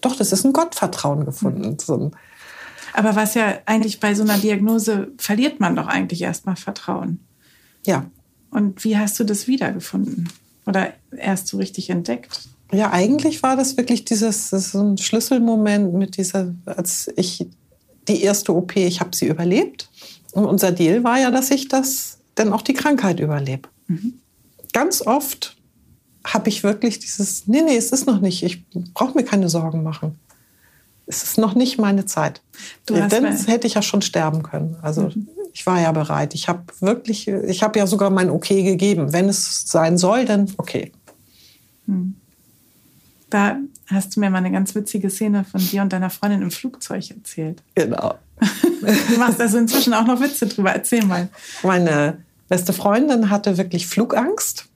doch, 0.00 0.14
das 0.14 0.32
ist 0.32 0.44
ein 0.44 0.52
Gottvertrauen 0.52 1.24
gefunden. 1.24 1.76
Mhm. 1.88 2.10
Aber 2.92 3.16
was 3.16 3.34
ja 3.34 3.58
eigentlich 3.66 4.00
bei 4.00 4.14
so 4.14 4.22
einer 4.22 4.38
Diagnose 4.38 5.12
verliert 5.18 5.60
man 5.60 5.76
doch 5.76 5.86
eigentlich 5.86 6.22
erstmal 6.22 6.56
Vertrauen. 6.56 7.20
Ja. 7.86 8.06
Und 8.50 8.84
wie 8.84 8.96
hast 8.96 9.18
du 9.20 9.24
das 9.24 9.46
wiedergefunden? 9.46 10.28
Oder 10.66 10.92
erst 11.16 11.48
so 11.48 11.56
richtig 11.58 11.90
entdeckt? 11.90 12.48
Ja, 12.72 12.92
eigentlich 12.92 13.42
war 13.42 13.56
das 13.56 13.76
wirklich 13.76 14.04
dieses 14.04 14.50
das 14.50 14.72
so 14.72 14.82
ein 14.82 14.98
Schlüsselmoment 14.98 15.94
mit 15.94 16.16
dieser, 16.16 16.54
als 16.66 17.10
ich 17.16 17.46
die 18.08 18.22
erste 18.22 18.54
OP, 18.54 18.76
ich 18.76 19.00
habe 19.00 19.16
sie 19.16 19.26
überlebt. 19.26 19.90
Und 20.32 20.44
unser 20.44 20.72
Deal 20.72 21.04
war 21.04 21.18
ja, 21.18 21.30
dass 21.30 21.50
ich 21.50 21.68
das 21.68 22.17
dann 22.38 22.52
auch 22.52 22.62
die 22.62 22.74
Krankheit 22.74 23.20
überlebe. 23.20 23.68
Mhm. 23.86 24.20
Ganz 24.72 25.02
oft 25.02 25.56
habe 26.24 26.48
ich 26.48 26.62
wirklich 26.62 26.98
dieses, 26.98 27.46
nee, 27.46 27.62
nee, 27.62 27.76
es 27.76 27.92
ist 27.92 28.06
noch 28.06 28.20
nicht, 28.20 28.42
ich 28.42 28.68
brauche 28.92 29.14
mir 29.14 29.24
keine 29.24 29.48
Sorgen 29.48 29.82
machen. 29.82 30.18
Es 31.06 31.22
ist 31.22 31.38
noch 31.38 31.54
nicht 31.54 31.78
meine 31.78 32.04
Zeit. 32.04 32.42
Du 32.84 32.94
ja, 32.94 33.08
dann 33.08 33.34
hätte 33.46 33.66
ich 33.66 33.74
ja 33.74 33.82
schon 33.82 34.02
sterben 34.02 34.42
können. 34.42 34.76
Also 34.82 35.04
mhm. 35.04 35.26
Ich 35.58 35.66
war 35.66 35.80
ja 35.80 35.90
bereit. 35.90 36.34
Ich 36.34 36.48
habe 36.48 36.62
wirklich, 36.78 37.26
ich 37.26 37.64
habe 37.64 37.80
ja 37.80 37.88
sogar 37.88 38.10
mein 38.10 38.30
Okay 38.30 38.62
gegeben. 38.62 39.12
Wenn 39.12 39.28
es 39.28 39.68
sein 39.68 39.98
soll, 39.98 40.24
dann 40.24 40.48
okay. 40.56 40.92
Hm. 41.86 42.14
Da 43.28 43.56
hast 43.86 44.14
du 44.14 44.20
mir 44.20 44.30
mal 44.30 44.38
eine 44.38 44.52
ganz 44.52 44.76
witzige 44.76 45.10
Szene 45.10 45.44
von 45.44 45.60
dir 45.60 45.82
und 45.82 45.92
deiner 45.92 46.10
Freundin 46.10 46.42
im 46.42 46.52
Flugzeug 46.52 47.10
erzählt. 47.10 47.60
Genau. 47.74 48.14
du 49.10 49.18
machst 49.18 49.40
also 49.40 49.58
inzwischen 49.58 49.94
auch 49.94 50.06
noch 50.06 50.20
Witze 50.20 50.46
drüber. 50.46 50.72
Erzähl 50.72 51.04
mal. 51.04 51.28
Meine 51.64 52.22
beste 52.48 52.72
Freundin 52.72 53.30
hatte 53.30 53.58
wirklich 53.58 53.86
Flugangst. 53.86 54.66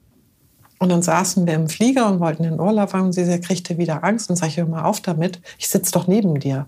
Und 0.79 0.89
dann 0.89 1.03
saßen 1.03 1.47
wir 1.47 1.55
im 1.55 1.69
Flieger 1.69 2.09
und 2.09 2.19
wollten 2.19 2.43
in 2.45 2.53
den 2.53 2.61
Urlaub 2.61 2.91
fahren 2.91 3.07
und 3.07 3.13
sie 3.13 3.41
kriegte 3.41 3.79
wieder 3.79 4.03
Angst 4.03 4.31
und 4.31 4.37
sage 4.37 4.51
ich, 4.51 4.57
hör 4.57 4.67
mal 4.67 4.83
auf 4.83 5.01
damit, 5.01 5.41
ich 5.59 5.69
sitze 5.69 5.93
doch 5.93 6.09
neben 6.09 6.41
dir. 6.41 6.67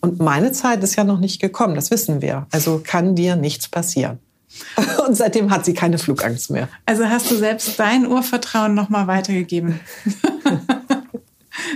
Und 0.00 0.20
meine 0.20 0.52
Zeit 0.52 0.82
ist 0.84 0.96
ja 0.96 1.04
noch 1.04 1.18
nicht 1.18 1.40
gekommen, 1.40 1.74
das 1.74 1.90
wissen 1.90 2.22
wir. 2.22 2.46
Also 2.52 2.80
kann 2.82 3.16
dir 3.16 3.36
nichts 3.36 3.68
passieren. 3.68 4.18
Und 5.06 5.16
seitdem 5.16 5.50
hat 5.50 5.64
sie 5.64 5.74
keine 5.74 5.98
Flugangst 5.98 6.50
mehr. 6.50 6.68
Also 6.86 7.04
hast 7.06 7.30
du 7.30 7.36
selbst 7.36 7.78
dein 7.78 8.06
Urvertrauen 8.06 8.74
nochmal 8.74 9.06
weitergegeben. 9.06 9.80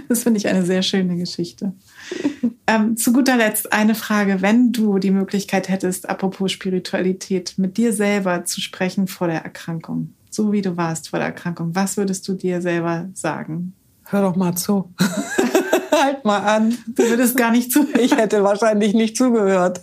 Das 0.08 0.22
finde 0.22 0.38
ich 0.38 0.48
eine 0.48 0.64
sehr 0.64 0.82
schöne 0.82 1.16
Geschichte. 1.16 1.72
Ähm, 2.66 2.96
zu 2.96 3.12
guter 3.12 3.36
Letzt 3.36 3.74
eine 3.74 3.94
Frage. 3.94 4.40
Wenn 4.40 4.72
du 4.72 4.98
die 4.98 5.10
Möglichkeit 5.10 5.68
hättest, 5.68 6.08
apropos 6.08 6.50
Spiritualität, 6.50 7.54
mit 7.58 7.76
dir 7.76 7.92
selber 7.92 8.46
zu 8.46 8.62
sprechen 8.62 9.06
vor 9.06 9.26
der 9.26 9.44
Erkrankung, 9.44 10.14
so 10.30 10.50
wie 10.50 10.62
du 10.62 10.76
warst 10.78 11.10
vor 11.10 11.18
der 11.18 11.28
Erkrankung, 11.28 11.74
was 11.74 11.98
würdest 11.98 12.26
du 12.26 12.32
dir 12.32 12.62
selber 12.62 13.10
sagen? 13.12 13.74
Hör 14.06 14.22
doch 14.22 14.36
mal 14.36 14.54
zu. 14.54 14.90
halt 15.92 16.24
mal 16.24 16.38
an. 16.38 16.76
Du 16.86 17.02
würdest 17.02 17.36
gar 17.36 17.50
nicht 17.50 17.70
zuhören. 17.70 17.90
Ich 18.00 18.16
hätte 18.16 18.42
wahrscheinlich 18.42 18.94
nicht 18.94 19.16
zugehört. 19.16 19.80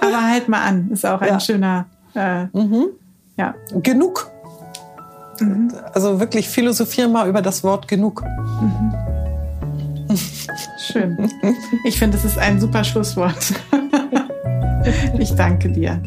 Aber 0.00 0.22
halt 0.28 0.48
mal 0.48 0.62
an, 0.62 0.90
ist 0.90 1.06
auch 1.06 1.20
ein 1.20 1.28
ja. 1.28 1.40
schöner. 1.40 1.86
Äh, 2.14 2.46
mhm. 2.46 2.86
Ja. 3.36 3.54
Genug. 3.82 4.30
Mhm. 5.40 5.72
Also 5.92 6.18
wirklich 6.20 6.48
philosophieren 6.48 7.12
mal 7.12 7.28
über 7.28 7.42
das 7.42 7.62
Wort 7.62 7.88
genug. 7.88 8.22
Mhm. 8.60 8.85
Schön. 10.96 11.30
Ich 11.84 11.98
finde, 11.98 12.16
es 12.16 12.24
ist 12.24 12.38
ein 12.38 12.58
super 12.58 12.82
Schlusswort. 12.84 13.54
Ich 15.18 15.34
danke 15.34 15.68
dir. 15.68 16.00